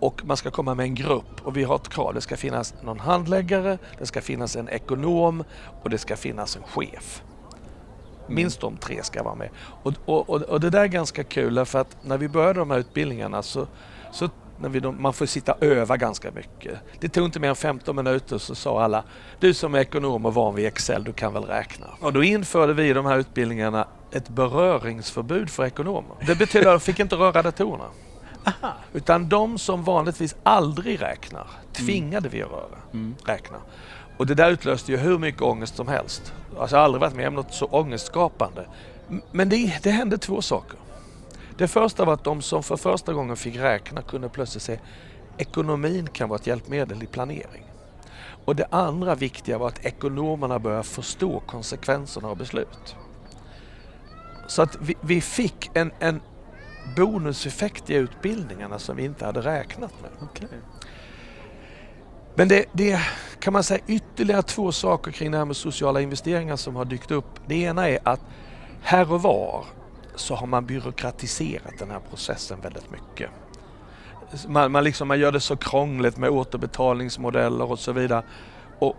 och 0.00 0.24
man 0.24 0.36
ska 0.36 0.50
komma 0.50 0.74
med 0.74 0.84
en 0.84 0.94
grupp 0.94 1.40
och 1.42 1.56
vi 1.56 1.64
har 1.64 1.76
ett 1.76 1.88
krav. 1.88 2.14
Det 2.14 2.20
ska 2.20 2.36
finnas 2.36 2.74
någon 2.82 3.00
handläggare, 3.00 3.78
det 3.98 4.06
ska 4.06 4.20
finnas 4.20 4.56
en 4.56 4.68
ekonom 4.68 5.44
och 5.82 5.90
det 5.90 5.98
ska 5.98 6.16
finnas 6.16 6.56
en 6.56 6.62
chef. 6.62 7.22
Minst 8.26 8.60
de 8.60 8.76
tre 8.76 9.02
ska 9.02 9.22
vara 9.22 9.34
med. 9.34 9.48
Och, 9.82 9.92
och, 10.04 10.30
och, 10.30 10.42
och 10.42 10.60
det 10.60 10.70
där 10.70 10.80
är 10.80 10.86
ganska 10.86 11.24
kul 11.24 11.64
för 11.64 11.78
att 11.78 11.96
när 12.02 12.18
vi 12.18 12.28
började 12.28 12.58
de 12.58 12.70
här 12.70 12.78
utbildningarna 12.78 13.42
så, 13.42 13.66
så 14.12 14.28
när 14.60 14.68
vi, 14.68 14.80
man 14.80 15.12
får 15.12 15.26
sitta 15.26 15.52
och 15.52 15.62
öva 15.62 15.96
ganska 15.96 16.30
mycket. 16.30 16.78
Det 17.00 17.08
tog 17.08 17.24
inte 17.24 17.40
mer 17.40 17.48
än 17.48 17.56
15 17.56 17.96
minuter 17.96 18.38
så 18.38 18.54
sa 18.54 18.82
alla, 18.82 19.04
du 19.40 19.54
som 19.54 19.74
är 19.74 19.78
ekonom 19.78 20.26
och 20.26 20.34
van 20.34 20.54
vid 20.54 20.66
Excel, 20.66 21.04
du 21.04 21.12
kan 21.12 21.32
väl 21.32 21.44
räkna. 21.44 21.86
Och 22.00 22.12
då 22.12 22.22
införde 22.22 22.72
vi 22.72 22.88
i 22.88 22.92
de 22.92 23.06
här 23.06 23.18
utbildningarna 23.18 23.88
ett 24.12 24.28
beröringsförbud 24.28 25.50
för 25.50 25.64
ekonomer. 25.64 26.16
Det 26.26 26.34
betyder 26.34 26.66
att 26.66 26.80
de 26.80 26.84
fick 26.84 27.00
inte 27.00 27.16
röra 27.16 27.42
datorerna. 27.42 27.84
Utan 28.92 29.28
de 29.28 29.58
som 29.58 29.84
vanligtvis 29.84 30.36
aldrig 30.42 31.02
räknar 31.02 31.46
tvingade 31.72 32.28
vi 32.28 32.42
att 32.42 32.50
röra, 32.50 32.78
Mm. 32.92 33.14
räkna. 33.24 33.56
Och 34.16 34.26
det 34.26 34.34
där 34.34 34.50
utlöste 34.50 34.92
ju 34.92 34.98
hur 34.98 35.18
mycket 35.18 35.42
ångest 35.42 35.76
som 35.76 35.88
helst. 35.88 36.32
Alltså 36.58 36.76
jag 36.76 36.80
har 36.80 36.84
aldrig 36.84 37.00
varit 37.00 37.14
med 37.14 37.28
om 37.28 37.34
något 37.34 37.54
så 37.54 37.66
ångestskapande. 37.66 38.66
Men 39.32 39.48
det, 39.48 39.78
det 39.82 39.90
hände 39.90 40.18
två 40.18 40.42
saker. 40.42 40.78
Det 41.58 41.68
första 41.68 42.04
var 42.04 42.14
att 42.14 42.24
de 42.24 42.42
som 42.42 42.62
för 42.62 42.76
första 42.76 43.12
gången 43.12 43.36
fick 43.36 43.56
räkna 43.56 44.02
kunde 44.02 44.28
plötsligt 44.28 44.62
se 44.62 44.78
ekonomin 45.38 46.06
kan 46.06 46.28
vara 46.28 46.38
ett 46.38 46.46
hjälpmedel 46.46 47.02
i 47.02 47.06
planering. 47.06 47.64
Och 48.44 48.56
det 48.56 48.66
andra 48.70 49.14
viktiga 49.14 49.58
var 49.58 49.68
att 49.68 49.84
ekonomerna 49.84 50.58
började 50.58 50.82
förstå 50.82 51.40
konsekvenserna 51.46 52.28
av 52.28 52.36
beslut. 52.36 52.96
Så 54.46 54.62
att 54.62 54.76
vi, 54.80 54.94
vi 55.00 55.20
fick 55.20 55.70
en, 55.74 55.92
en 55.98 56.20
bonuseffekt 56.96 57.90
i 57.90 57.94
utbildningarna 57.94 58.78
som 58.78 58.96
vi 58.96 59.04
inte 59.04 59.24
hade 59.24 59.40
räknat 59.40 59.92
med. 60.02 60.10
Okej. 60.22 60.48
Men 62.34 62.48
det, 62.48 62.64
det 62.72 63.00
kan 63.38 63.52
man 63.52 63.62
säga 63.62 63.80
ytterligare 63.86 64.42
två 64.42 64.72
saker 64.72 65.12
kring 65.12 65.30
det 65.30 65.38
här 65.38 65.44
med 65.44 65.56
sociala 65.56 66.00
investeringar 66.00 66.56
som 66.56 66.76
har 66.76 66.84
dykt 66.84 67.10
upp. 67.10 67.40
Det 67.46 67.54
ena 67.54 67.88
är 67.88 67.98
att 68.02 68.20
här 68.82 69.12
och 69.12 69.22
var 69.22 69.64
så 70.14 70.34
har 70.34 70.46
man 70.46 70.66
byråkratiserat 70.66 71.78
den 71.78 71.90
här 71.90 72.00
processen 72.10 72.60
väldigt 72.60 72.90
mycket. 72.90 73.30
Man, 74.48 74.72
man, 74.72 74.84
liksom, 74.84 75.08
man 75.08 75.20
gör 75.20 75.32
det 75.32 75.40
så 75.40 75.56
krångligt 75.56 76.16
med 76.16 76.30
återbetalningsmodeller 76.30 77.70
och 77.70 77.78
så 77.78 77.92
vidare. 77.92 78.24
Och 78.78 78.96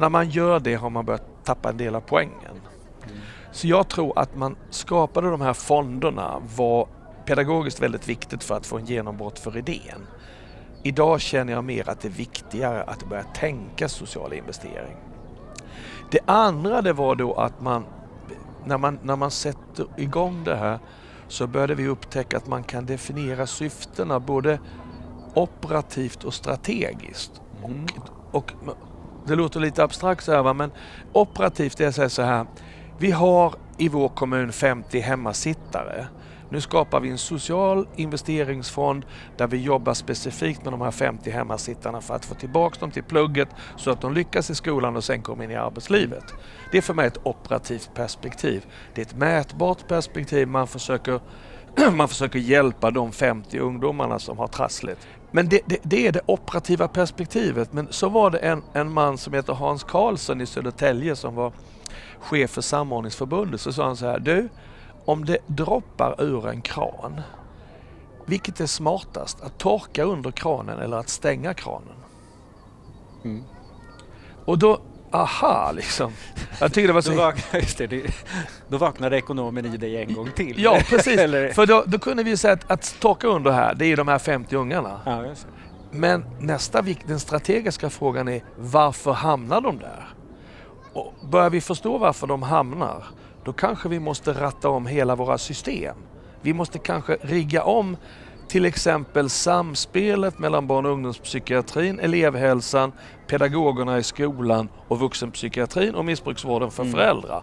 när 0.00 0.08
man 0.08 0.30
gör 0.30 0.60
det 0.60 0.74
har 0.74 0.90
man 0.90 1.04
börjat 1.04 1.44
tappa 1.44 1.68
en 1.68 1.76
del 1.76 1.94
av 1.94 2.00
poängen. 2.00 2.60
Så 3.52 3.66
jag 3.66 3.88
tror 3.88 4.18
att 4.18 4.36
man 4.36 4.56
skapade 4.70 5.30
de 5.30 5.40
här 5.40 5.52
fonderna 5.52 6.42
var 6.56 6.88
pedagogiskt 7.26 7.80
väldigt 7.80 8.08
viktigt 8.08 8.44
för 8.44 8.56
att 8.56 8.66
få 8.66 8.78
en 8.78 8.86
genombrott 8.86 9.38
för 9.38 9.56
idén. 9.56 10.06
Idag 10.82 11.20
känner 11.20 11.52
jag 11.52 11.64
mer 11.64 11.88
att 11.88 12.00
det 12.00 12.08
är 12.08 12.12
viktigare 12.12 12.82
att 12.82 13.08
börja 13.08 13.22
tänka 13.22 13.88
social 13.88 14.32
investering. 14.32 14.96
Det 16.10 16.20
andra 16.26 16.82
det 16.82 16.92
var 16.92 17.14
då 17.14 17.34
att 17.34 17.60
man 17.60 17.84
när, 18.64 18.78
man, 18.78 18.98
när 19.02 19.16
man 19.16 19.30
sätter 19.30 19.86
igång 19.96 20.44
det 20.44 20.56
här 20.56 20.78
så 21.28 21.46
började 21.46 21.74
vi 21.74 21.88
upptäcka 21.88 22.36
att 22.36 22.46
man 22.46 22.62
kan 22.62 22.86
definiera 22.86 23.46
syftena 23.46 24.20
både 24.20 24.58
operativt 25.34 26.24
och 26.24 26.34
strategiskt. 26.34 27.40
Mm. 27.64 27.86
Och 28.30 28.52
det 29.26 29.34
låter 29.34 29.60
lite 29.60 29.84
abstrakt 29.84 30.24
så 30.24 30.32
här 30.32 30.42
va? 30.42 30.52
men 30.52 30.70
operativt 31.12 31.80
är 31.80 32.04
att 32.04 32.12
så 32.12 32.22
här. 32.22 32.46
Vi 32.98 33.10
har 33.10 33.54
i 33.78 33.88
vår 33.88 34.08
kommun 34.08 34.52
50 34.52 35.00
hemmasittare. 35.00 36.06
Nu 36.48 36.60
skapar 36.60 37.00
vi 37.00 37.10
en 37.10 37.18
social 37.18 37.86
investeringsfond 37.96 39.06
där 39.36 39.46
vi 39.46 39.62
jobbar 39.62 39.94
specifikt 39.94 40.64
med 40.64 40.72
de 40.72 40.80
här 40.80 40.90
50 40.90 41.30
hemmasittarna 41.30 42.00
för 42.00 42.14
att 42.14 42.24
få 42.24 42.34
tillbaka 42.34 42.80
dem 42.80 42.90
till 42.90 43.02
plugget 43.02 43.48
så 43.76 43.90
att 43.90 44.00
de 44.00 44.14
lyckas 44.14 44.50
i 44.50 44.54
skolan 44.54 44.96
och 44.96 45.04
sen 45.04 45.22
kommer 45.22 45.44
in 45.44 45.50
i 45.50 45.54
arbetslivet. 45.54 46.24
Det 46.70 46.78
är 46.78 46.82
för 46.82 46.94
mig 46.94 47.06
ett 47.06 47.18
operativt 47.22 47.90
perspektiv. 47.94 48.66
Det 48.94 49.00
är 49.00 49.06
ett 49.06 49.16
mätbart 49.16 49.88
perspektiv. 49.88 50.48
Man 50.48 50.66
försöker, 50.66 51.20
man 51.92 52.08
försöker 52.08 52.38
hjälpa 52.38 52.90
de 52.90 53.12
50 53.12 53.58
ungdomarna 53.58 54.18
som 54.18 54.38
har 54.38 54.48
trassligt. 54.48 55.08
Men 55.30 55.48
det, 55.48 55.60
det, 55.66 55.78
det 55.82 56.06
är 56.06 56.12
det 56.12 56.20
operativa 56.26 56.88
perspektivet. 56.88 57.72
Men 57.72 57.88
så 57.90 58.08
var 58.08 58.30
det 58.30 58.38
en, 58.38 58.62
en 58.72 58.92
man 58.92 59.18
som 59.18 59.34
heter 59.34 59.52
Hans 59.52 59.84
Karlsson 59.84 60.40
i 60.40 60.46
Södertälje 60.46 61.16
som 61.16 61.34
var 61.34 61.52
chef 62.20 62.50
för 62.50 62.60
samordningsförbundet. 62.60 63.60
Så 63.60 63.72
sa 63.72 63.86
han 63.86 63.96
så 63.96 64.06
här, 64.06 64.18
du 64.18 64.48
om 65.04 65.24
det 65.24 65.38
droppar 65.46 66.22
ur 66.22 66.48
en 66.48 66.60
kran, 66.60 67.20
vilket 68.26 68.60
är 68.60 68.66
smartast? 68.66 69.40
Att 69.40 69.58
torka 69.58 70.02
under 70.04 70.30
kranen 70.30 70.78
eller 70.78 70.96
att 70.96 71.08
stänga 71.08 71.54
kranen? 71.54 71.94
Mm. 73.24 73.44
Och 74.44 74.58
då, 74.58 74.80
aha 75.10 75.72
liksom. 75.72 76.12
Jag 76.60 76.72
tycker 76.72 76.88
det 76.88 76.94
var 76.94 77.02
Då, 77.02 77.10
så... 77.10 77.16
vaknar, 77.16 77.60
just 77.60 77.78
det, 77.78 78.02
då 78.68 78.78
vaknade 78.78 79.16
ekonomen 79.16 79.66
i 79.66 79.76
dig 79.76 80.02
en 80.02 80.14
gång 80.14 80.30
till. 80.30 80.62
Ja, 80.62 80.78
precis. 80.88 81.16
För 81.54 81.66
då, 81.66 81.84
då 81.86 81.98
kunde 81.98 82.22
vi 82.22 82.36
säga 82.36 82.52
att, 82.52 82.70
att 82.70 82.96
torka 83.00 83.26
under 83.26 83.50
här, 83.50 83.74
det 83.74 83.86
är 83.86 83.96
de 83.96 84.08
här 84.08 84.18
50 84.18 84.56
ungarna. 84.56 85.00
ja. 85.04 85.34
Men 85.90 86.24
nästa 86.40 86.82
den 86.82 87.20
strategiska 87.20 87.90
frågan 87.90 88.28
är 88.28 88.44
varför 88.56 89.12
hamnar 89.12 89.60
de 89.60 89.78
där? 89.78 90.08
Och 90.92 91.14
börjar 91.30 91.50
vi 91.50 91.60
förstå 91.60 91.98
varför 91.98 92.26
de 92.26 92.42
hamnar, 92.42 93.04
då 93.44 93.52
kanske 93.52 93.88
vi 93.88 94.00
måste 94.00 94.32
ratta 94.32 94.68
om 94.68 94.86
hela 94.86 95.16
våra 95.16 95.38
system. 95.38 95.96
Vi 96.40 96.52
måste 96.52 96.78
kanske 96.78 97.16
rigga 97.20 97.62
om 97.62 97.96
till 98.48 98.64
exempel 98.64 99.30
samspelet 99.30 100.38
mellan 100.38 100.66
barn 100.66 100.86
och 100.86 100.92
ungdomspsykiatrin, 100.92 102.00
elevhälsan, 102.00 102.92
pedagogerna 103.26 103.98
i 103.98 104.02
skolan 104.02 104.68
och 104.88 105.00
vuxenpsykiatrin 105.00 105.94
och 105.94 106.04
missbruksvården 106.04 106.70
för 106.70 106.82
Mm. 106.82 106.92
föräldrar. 106.94 107.42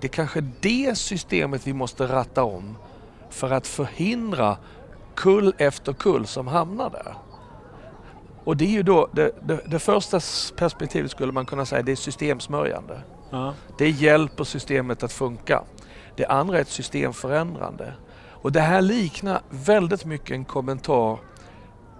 Det 0.00 0.06
är 0.06 0.12
kanske 0.12 0.40
det 0.60 0.98
systemet 0.98 1.66
vi 1.66 1.72
måste 1.72 2.06
ratta 2.06 2.44
om 2.44 2.76
för 3.30 3.50
att 3.50 3.66
förhindra 3.66 4.56
kull 5.14 5.54
efter 5.58 5.92
kull 5.92 6.26
som 6.26 6.46
hamnar 6.46 6.90
där. 6.90 7.14
Och 8.44 8.56
det 8.56 8.64
är 8.64 8.70
ju 8.70 8.82
då, 8.82 9.08
det, 9.12 9.30
det, 9.42 9.60
det 9.66 9.78
första 9.78 10.20
perspektivet 10.56 11.10
skulle 11.10 11.32
man 11.32 11.46
kunna 11.46 11.66
säga, 11.66 11.82
det 11.82 11.92
är 11.92 11.96
systemsmörjande. 11.96 13.00
Ja. 13.30 13.54
Det 13.78 13.90
hjälper 13.90 14.44
systemet 14.44 15.02
att 15.02 15.12
funka. 15.12 15.64
Det 16.16 16.26
andra 16.26 16.56
är 16.56 16.62
ett 16.62 16.68
systemförändrande. 16.68 17.92
Och 18.30 18.52
det 18.52 18.60
här 18.60 18.82
liknar 18.82 19.40
väldigt 19.50 20.04
mycket 20.04 20.30
en 20.30 20.44
kommentar 20.44 21.18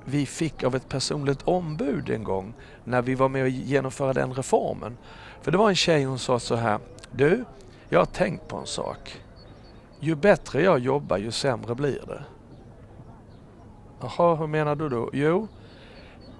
vi 0.05 0.27
fick 0.27 0.65
av 0.65 0.77
ett 0.77 0.89
personligt 0.89 1.43
ombud 1.43 2.11
en 2.11 2.25
gång 2.25 2.55
när 2.85 3.03
vi 3.03 3.15
var 3.15 3.29
med 3.29 3.43
och 3.43 3.49
genomförde 3.49 4.21
den 4.21 4.33
reformen. 4.33 4.97
För 5.43 5.51
det 5.51 5.59
var 5.59 5.69
en 5.69 5.77
tjej 5.77 6.05
som 6.05 6.19
sa 6.19 6.39
så 6.39 6.55
här, 6.55 6.79
du, 7.11 7.45
jag 7.89 7.99
har 7.99 8.07
tänkt 8.07 8.49
på 8.49 8.57
en 8.57 8.67
sak. 8.67 9.21
Ju 10.01 10.15
bättre 10.15 10.63
jag 10.63 10.79
jobbar 10.79 11.17
ju 11.17 11.31
sämre 11.31 11.75
blir 11.75 12.03
det. 12.07 12.23
Jaha, 14.01 14.35
hur 14.35 14.47
menar 14.47 14.75
du 14.75 14.89
då? 14.89 15.11
Jo, 15.13 15.49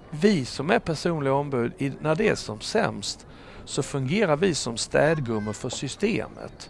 vi 0.09 0.45
som 0.45 0.69
är 0.69 0.79
personliga 0.79 1.33
ombud, 1.33 1.73
när 2.01 2.15
det 2.15 2.29
är 2.29 2.35
som 2.35 2.61
sämst 2.61 3.27
så 3.65 3.83
fungerar 3.83 4.35
vi 4.35 4.55
som 4.55 4.77
städgummor 4.77 5.53
för 5.53 5.69
systemet. 5.69 6.69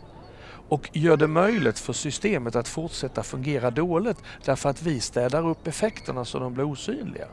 och 0.69 0.89
gör 0.93 1.17
det 1.17 1.27
möjligt 1.27 1.79
för 1.79 1.93
systemet 1.93 2.55
att 2.55 2.67
fortsätta 2.67 3.23
fungera 3.23 3.71
dåligt 3.71 4.17
därför 4.45 4.69
att 4.69 4.81
vi 4.81 4.99
städar 4.99 5.47
upp 5.47 5.67
effekterna 5.67 6.25
så 6.25 6.39
de 6.39 6.53
blir 6.53 6.63
osynliga. 6.63 7.27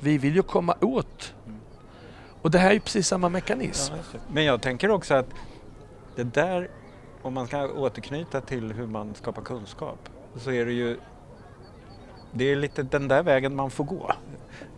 Vi 0.00 0.18
vill 0.18 0.36
ju 0.36 0.42
komma 0.42 0.76
åt. 0.80 1.34
Och 2.42 2.50
det 2.50 2.58
här 2.58 2.70
är 2.70 2.74
ju 2.74 2.80
precis 2.80 3.08
samma 3.08 3.28
mekanism. 3.28 3.94
Men 4.28 4.44
jag 4.44 4.62
tänker 4.62 4.90
också 4.90 5.14
att 5.14 5.26
det 6.16 6.24
där, 6.24 6.70
om 7.22 7.34
man 7.34 7.46
ska 7.46 7.68
återknyta 7.68 8.40
till 8.40 8.72
hur 8.72 8.86
man 8.86 9.14
skapar 9.14 9.42
kunskap, 9.42 10.08
så 10.36 10.50
är 10.50 10.66
det 10.66 10.72
ju 10.72 10.96
det 12.32 12.52
är 12.52 12.56
lite 12.56 12.82
den 12.82 13.08
där 13.08 13.22
vägen 13.22 13.56
man 13.56 13.70
får 13.70 13.84
gå. 13.84 14.12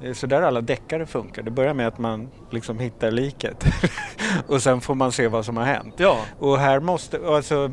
Det 0.01 0.09
är 0.09 0.15
så 0.15 0.27
där 0.27 0.43
alla 0.43 0.61
deckare 0.61 1.07
funkar. 1.07 1.43
Det 1.43 1.51
börjar 1.51 1.75
med 1.75 1.89
att 1.89 1.99
man 1.99 2.29
liksom 2.51 2.79
hittar 2.79 3.11
liket 3.11 3.65
och 4.47 4.63
sen 4.63 4.81
får 4.81 4.95
man 4.95 5.13
se 5.13 5.29
vad 5.29 5.45
som 5.45 5.57
har 5.57 5.65
hänt. 5.65 5.95
Ja, 5.97 6.19
Och 6.39 6.59
här 6.59 6.81
måste, 6.81 7.21
alltså 7.27 7.71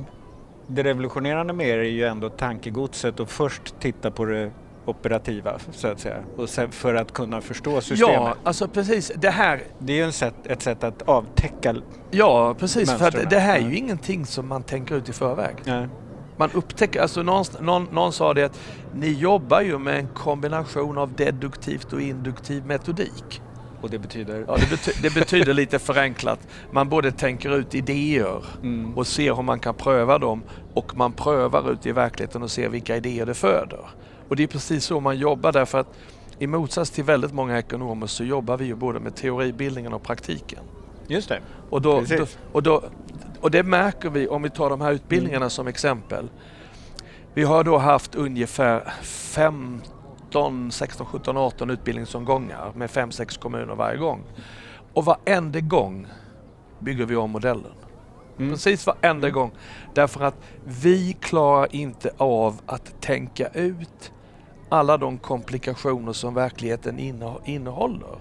det 0.68 0.84
revolutionerande 0.84 1.54
med 1.54 1.80
det 1.80 1.86
är 1.86 1.90
ju 1.90 2.04
ändå 2.06 2.30
tankegodset 2.30 3.20
och 3.20 3.30
först 3.30 3.76
titta 3.80 4.12
på 4.12 4.26
det 4.26 4.52
operativa 4.86 5.60
så 5.72 5.88
att 5.88 6.00
säga. 6.00 6.18
Och 6.38 6.50
sen 6.50 6.72
för 6.72 6.96
att 6.96 7.14
kunna 7.14 7.42
förstå 7.42 7.82
systemet. 7.82 8.14
ja 8.16 8.36
alltså 8.44 8.68
precis. 8.68 9.12
Det 9.16 9.30
här, 9.30 9.62
Det 9.80 9.94
är 9.94 9.98
ju 9.98 10.04
en 10.04 10.14
sätt, 10.14 10.34
ett 10.46 10.62
sätt 10.62 10.84
att 10.84 11.02
avtäcka. 11.02 11.76
ja, 12.12 12.56
precis. 12.60 12.92
För 12.92 13.00
Mönstren. 13.00 13.24
att 13.24 13.30
det 13.30 13.40
här 13.40 13.56
är 13.56 13.62
ju 13.70 13.76
ingenting 13.76 14.26
som 14.26 14.48
man 14.48 14.64
tänker 14.64 14.96
ut 14.96 15.10
i 15.10 15.14
förväg. 15.14 15.56
Ja. 15.64 15.86
Man 16.38 16.50
upptäcker, 16.54 17.02
alltså 17.02 17.24
någon, 17.24 17.46
någon, 17.60 17.88
någon 17.92 18.14
sa 18.14 18.34
det 18.34 18.44
att 18.44 18.60
ni 18.94 19.12
jobbar 19.12 19.62
ju 19.62 19.80
med 19.80 20.00
en 20.00 20.08
kombination 20.08 20.98
av 20.98 21.14
deduktivt 21.14 21.94
och 21.94 22.02
induktiv 22.02 22.66
metodik. 22.66 23.42
Och 23.82 23.90
det 23.90 24.00
betyder? 24.00 24.46
Ja, 24.48 24.58
det, 24.58 24.70
bety 24.70 24.92
det 25.02 25.14
betyder 25.14 25.54
lite 25.54 25.80
förenklat, 25.80 26.40
man 26.72 26.90
både 26.90 27.12
tänker 27.12 27.58
ut 27.58 27.76
idéer 27.76 28.44
Mm. 28.64 28.98
och 28.98 29.08
ser 29.08 29.36
hur 29.36 29.44
man 29.44 29.60
kan 29.60 29.76
pröva 29.76 30.18
dem 30.18 30.44
och 30.74 30.98
man 30.98 31.12
prövar 31.14 31.72
ut 31.72 31.86
i 31.86 31.92
verkligheten 31.92 32.44
och 32.44 32.52
ser 32.52 32.70
vilka 32.70 32.98
idéer 32.98 33.26
det 33.26 33.34
föder. 33.34 33.80
Och 34.30 34.36
det 34.36 34.44
är 34.44 34.48
precis 34.48 34.86
så 34.86 35.00
man 35.00 35.18
jobbar 35.18 35.52
därför 35.52 35.80
att 35.80 35.88
i 36.40 36.48
motsats 36.48 36.92
till 36.92 37.04
väldigt 37.04 37.34
många 37.34 37.60
ekonomer 37.60 38.08
så 38.08 38.24
jobbar 38.24 38.58
vi 38.58 38.66
ju 38.66 38.76
både 38.76 39.00
med 39.00 39.16
teoribildningen 39.16 39.94
och 39.94 40.04
praktiken. 40.04 40.60
Just 41.08 41.30
det. 41.30 41.40
Och, 41.70 41.82
då, 41.82 42.02
då, 42.02 42.26
och, 42.52 42.64
då, 42.64 42.84
och 43.46 43.52
det 43.52 43.64
märker 43.64 44.10
vi 44.10 44.28
om 44.28 44.42
vi 44.42 44.50
tar 44.50 44.70
de 44.70 44.82
här 44.82 44.92
utbildningarna 44.92 45.50
som 45.50 45.68
exempel. 45.68 46.30
Vi 47.34 47.44
har 47.44 47.64
då 47.64 47.78
haft 47.78 48.16
ungefär 48.16 48.94
15, 49.04 50.72
16, 50.72 51.06
17, 51.06 51.38
18 51.38 51.70
utbildningsomgångar 51.70 52.72
med 52.76 52.90
5-6 52.90 53.40
kommuner 53.40 53.76
varje 53.76 53.98
gång. 53.98 54.24
Och 54.94 55.06
varenda 55.06 55.60
gång 55.60 56.08
bygger 56.80 57.06
vi 57.06 57.16
om 57.16 57.32
modellen. 57.32 57.72
Mm. 58.38 58.52
Precis 58.52 58.88
varenda 58.88 59.30
gång. 59.30 59.52
Därför 59.94 60.24
att 60.26 60.36
vi 60.64 61.14
klarar 61.14 61.76
inte 61.76 62.12
av 62.18 62.62
att 62.66 63.02
tänka 63.02 63.48
ut 63.48 64.12
alla 64.70 64.98
de 64.98 65.18
komplikationer 65.18 66.14
som 66.14 66.34
verkligheten 66.34 67.00
inne- 67.00 67.40
innehåller. 67.46 68.18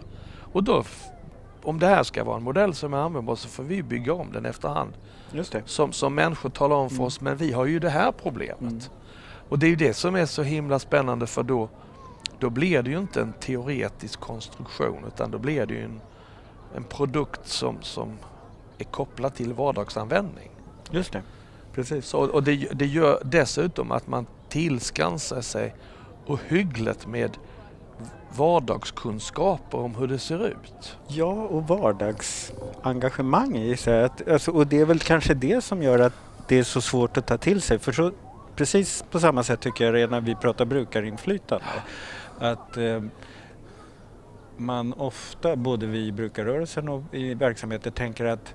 Och 0.53 0.65
då, 0.65 0.85
om 1.65 1.79
det 1.79 1.87
här 1.87 2.03
ska 2.03 2.25
vara 2.25 2.37
en 2.37 2.43
modell 2.43 2.75
som 2.75 2.95
är 2.95 2.99
användbar 2.99 3.37
så 3.37 3.49
får 3.49 3.63
vi 3.63 3.83
bygga 3.83 4.13
om 4.15 4.33
den 4.33 4.47
efterhand. 4.47 4.93
Just 5.33 5.53
det. 5.53 5.63
Som, 5.67 5.93
som 5.93 6.15
människor 6.15 6.51
talar 6.51 6.77
om 6.77 6.89
för 6.89 6.95
Mm. 6.97 7.07
oss, 7.07 7.21
men 7.21 7.37
vi 7.37 7.53
har 7.53 7.67
ju 7.67 7.79
det 7.79 7.91
här 7.91 8.13
problemet. 8.13 8.61
Mm. 8.61 8.81
Och 9.49 9.59
det 9.59 9.67
är 9.67 9.71
ju 9.71 9.77
det 9.77 9.95
som 9.95 10.15
är 10.15 10.27
så 10.27 10.43
himla 10.43 10.79
spännande 10.79 11.27
för 11.27 11.43
då, 11.43 11.69
då 12.39 12.51
blir 12.51 12.83
det 12.83 12.91
ju 12.91 12.99
inte 12.99 13.21
en 13.21 13.33
teoretisk 13.33 14.21
konstruktion 14.21 15.05
utan 15.07 15.31
då 15.31 15.39
blir 15.39 15.67
det 15.67 15.75
ju 15.75 15.85
en, 15.85 16.01
en 16.77 16.85
produkt 16.85 17.49
som, 17.49 17.83
som 17.83 18.19
är 18.79 18.85
kopplad 18.85 19.35
till 19.35 19.53
vardagsanvändning. 19.53 20.51
Just 20.91 21.13
det. 21.13 21.23
Precis. 21.73 22.07
Så, 22.07 22.19
och 22.19 22.43
det, 22.43 22.69
det 22.73 22.87
gör 22.87 23.23
dessutom 23.25 23.93
att 23.93 24.07
man 24.07 24.27
tillskansar 24.49 25.41
sig 25.41 25.75
ohyggligt 26.27 27.07
med 27.07 27.31
vardagskunskaper 28.37 29.79
om 29.79 29.95
hur 29.95 30.07
det 30.07 30.19
ser 30.19 30.47
ut. 30.47 30.99
Ja, 31.09 31.33
och 31.33 31.69
vardagsengagemang 31.69 33.57
gissar 33.57 33.93
jag. 33.93 34.11
Alltså, 34.33 34.51
och 34.51 34.67
det 34.67 34.81
är 34.81 34.85
väl 34.85 34.99
kanske 34.99 35.35
det 35.35 35.65
som 35.65 35.83
gör 35.83 35.99
att 35.99 36.13
det 36.49 36.59
är 36.59 36.63
så 36.63 36.81
svårt 36.81 37.17
att 37.17 37.27
ta 37.27 37.39
till 37.39 37.63
sig. 37.63 37.79
För 37.79 37.93
så, 37.93 38.13
precis 38.57 39.05
på 39.11 39.21
samma 39.21 39.43
sätt 39.43 39.61
tycker 39.61 39.85
jag 39.85 39.95
det 39.95 40.01
är 40.01 40.09
när 40.09 40.21
vi 40.21 40.35
pratar 40.35 40.65
brukarinflytande. 40.65 41.65
Att 42.39 42.77
eh, 42.77 43.03
man 44.57 44.93
ofta, 44.93 45.57
både 45.57 45.87
vi 45.87 46.07
i 46.07 46.13
brukarrörelsen 46.13 46.89
och 46.89 47.03
i 47.13 47.35
verksamheter, 47.35 47.91
tänker 47.91 48.25
att 48.25 48.55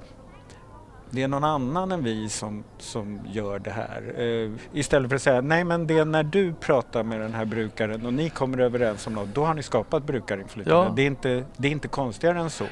det 1.11 1.23
är 1.23 1.27
någon 1.27 1.43
annan 1.43 1.91
än 1.91 2.03
vi 2.03 2.29
som, 2.29 2.63
som 2.77 3.19
gör 3.31 3.59
det 3.59 3.71
här. 3.71 4.13
Eh, 4.21 4.51
istället 4.73 5.09
för 5.09 5.15
att 5.15 5.21
säga 5.21 5.41
nej 5.41 5.63
men 5.63 5.87
det 5.87 5.97
är 5.97 6.05
när 6.05 6.23
du 6.23 6.53
pratar 6.53 7.03
med 7.03 7.19
den 7.21 7.33
här 7.33 7.45
brukaren 7.45 8.05
och 8.05 8.13
ni 8.13 8.29
kommer 8.29 8.57
överens 8.57 9.07
om 9.07 9.13
något, 9.13 9.35
då 9.35 9.45
har 9.45 9.53
ni 9.53 9.63
skapat 9.63 10.03
brukarinflytande. 10.03 10.87
Ja. 10.89 10.93
Det, 10.95 11.01
är 11.01 11.07
inte, 11.07 11.43
det 11.57 11.67
är 11.67 11.71
inte 11.71 11.87
konstigare 11.87 12.39
än 12.39 12.49
så. 12.49 12.65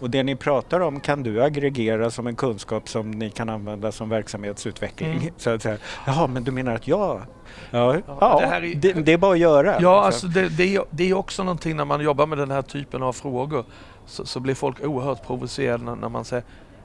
Och 0.00 0.10
det 0.10 0.22
ni 0.22 0.36
pratar 0.36 0.80
om 0.80 1.00
kan 1.00 1.22
du 1.22 1.42
aggregera 1.42 2.10
som 2.10 2.26
en 2.26 2.36
kunskap 2.36 2.88
som 2.88 3.10
ni 3.10 3.30
kan 3.30 3.48
använda 3.48 3.92
som 3.92 4.08
verksamhetsutveckling. 4.08 5.12
Mm. 5.12 5.34
Så 5.36 5.50
att 5.50 5.62
säga, 5.62 5.76
jaha 6.06 6.26
men 6.26 6.44
du 6.44 6.50
menar 6.50 6.74
att 6.74 6.88
jag... 6.88 7.22
Ja, 7.70 7.96
ja, 8.20 8.40
det 8.40 8.46
är- 8.46 8.74
det, 8.74 8.92
det 8.92 9.12
är 9.12 9.18
bara 9.18 9.32
att 9.32 9.38
göra. 9.38 9.72
Ja, 9.74 9.80
Så- 9.80 9.88
alltså 9.88 10.26
det, 10.26 10.48
det, 10.48 10.76
är, 10.76 10.84
det 10.90 11.10
är 11.10 11.14
också 11.14 11.42
någonting 11.44 11.76
när 11.76 11.84
man 11.84 12.00
jobbar 12.00 12.26
med 12.26 12.38
den 12.38 12.50
här 12.50 12.62
typen 12.62 13.02
av 13.02 13.12
frågor 13.12 13.64
så, 14.06 14.26
så 14.26 14.40
blir 14.40 14.54
folk 14.54 14.84
oerhört 14.84 15.26
provocerade 15.26 15.84
när, 15.84 15.96
när 15.96 16.08
man 16.08 16.24
säger 16.24 16.44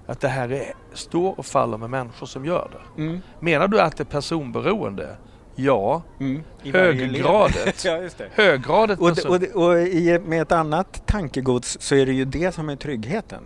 att 0.10 0.20
det 0.20 0.28
här 0.28 0.52
är, 0.52 0.74
står 0.94 1.40
och 1.40 1.46
faller 1.46 1.78
med 1.78 1.90
människor 1.90 2.26
som 2.28 2.46
gör 2.46 2.72
det. 2.72 3.02
Mm, 3.02 3.22
Menar 3.40 3.68
du 3.68 3.82
att 3.82 3.98
det 3.98 4.04
är 4.04 4.06
personberoende? 4.06 5.18
Ja. 5.56 6.02
mm. 6.20 6.44
Höggradigt. 6.64 7.86
ja, 7.86 7.98
just 7.98 8.18
det. 8.18 8.28
Höggradigt 8.32 9.02
Och, 9.02 9.16
person. 9.16 9.46
och, 9.54 9.64
och 9.64 9.80
i, 9.80 10.20
med 10.26 10.42
ett 10.42 10.52
annat 10.52 11.08
tankegods 11.08 11.78
så 11.82 11.96
är 11.96 12.06
det 12.06 12.14
ju 12.14 12.26
det 12.26 12.56
som 12.56 12.70
är 12.70 12.76
tryggheten. 12.76 13.44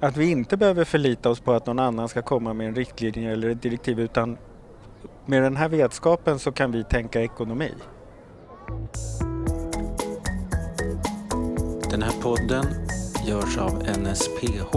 Att 0.00 0.16
vi 0.16 0.30
inte 0.30 0.56
behöver 0.56 0.84
förlita 0.84 1.30
oss 1.30 1.40
på 1.40 1.52
att 1.52 1.66
någon 1.66 1.78
annan 1.78 2.08
ska 2.08 2.22
komma 2.22 2.52
med 2.52 2.66
en 2.68 2.74
riktlinje 2.74 3.32
eller 3.32 3.48
ett 3.50 3.62
direktiv 3.62 4.00
utan 4.00 4.38
med 5.26 5.42
den 5.42 5.56
här 5.56 5.68
vetskapen 5.68 6.38
så 6.38 6.52
kan 6.52 6.72
vi 6.72 6.84
tänka 6.84 7.22
ekonomi. 7.22 7.72
Den 11.90 12.02
här 12.02 12.22
podden 12.22 12.64
görs 13.26 13.58
av 13.58 13.72
NSPH, 13.98 14.76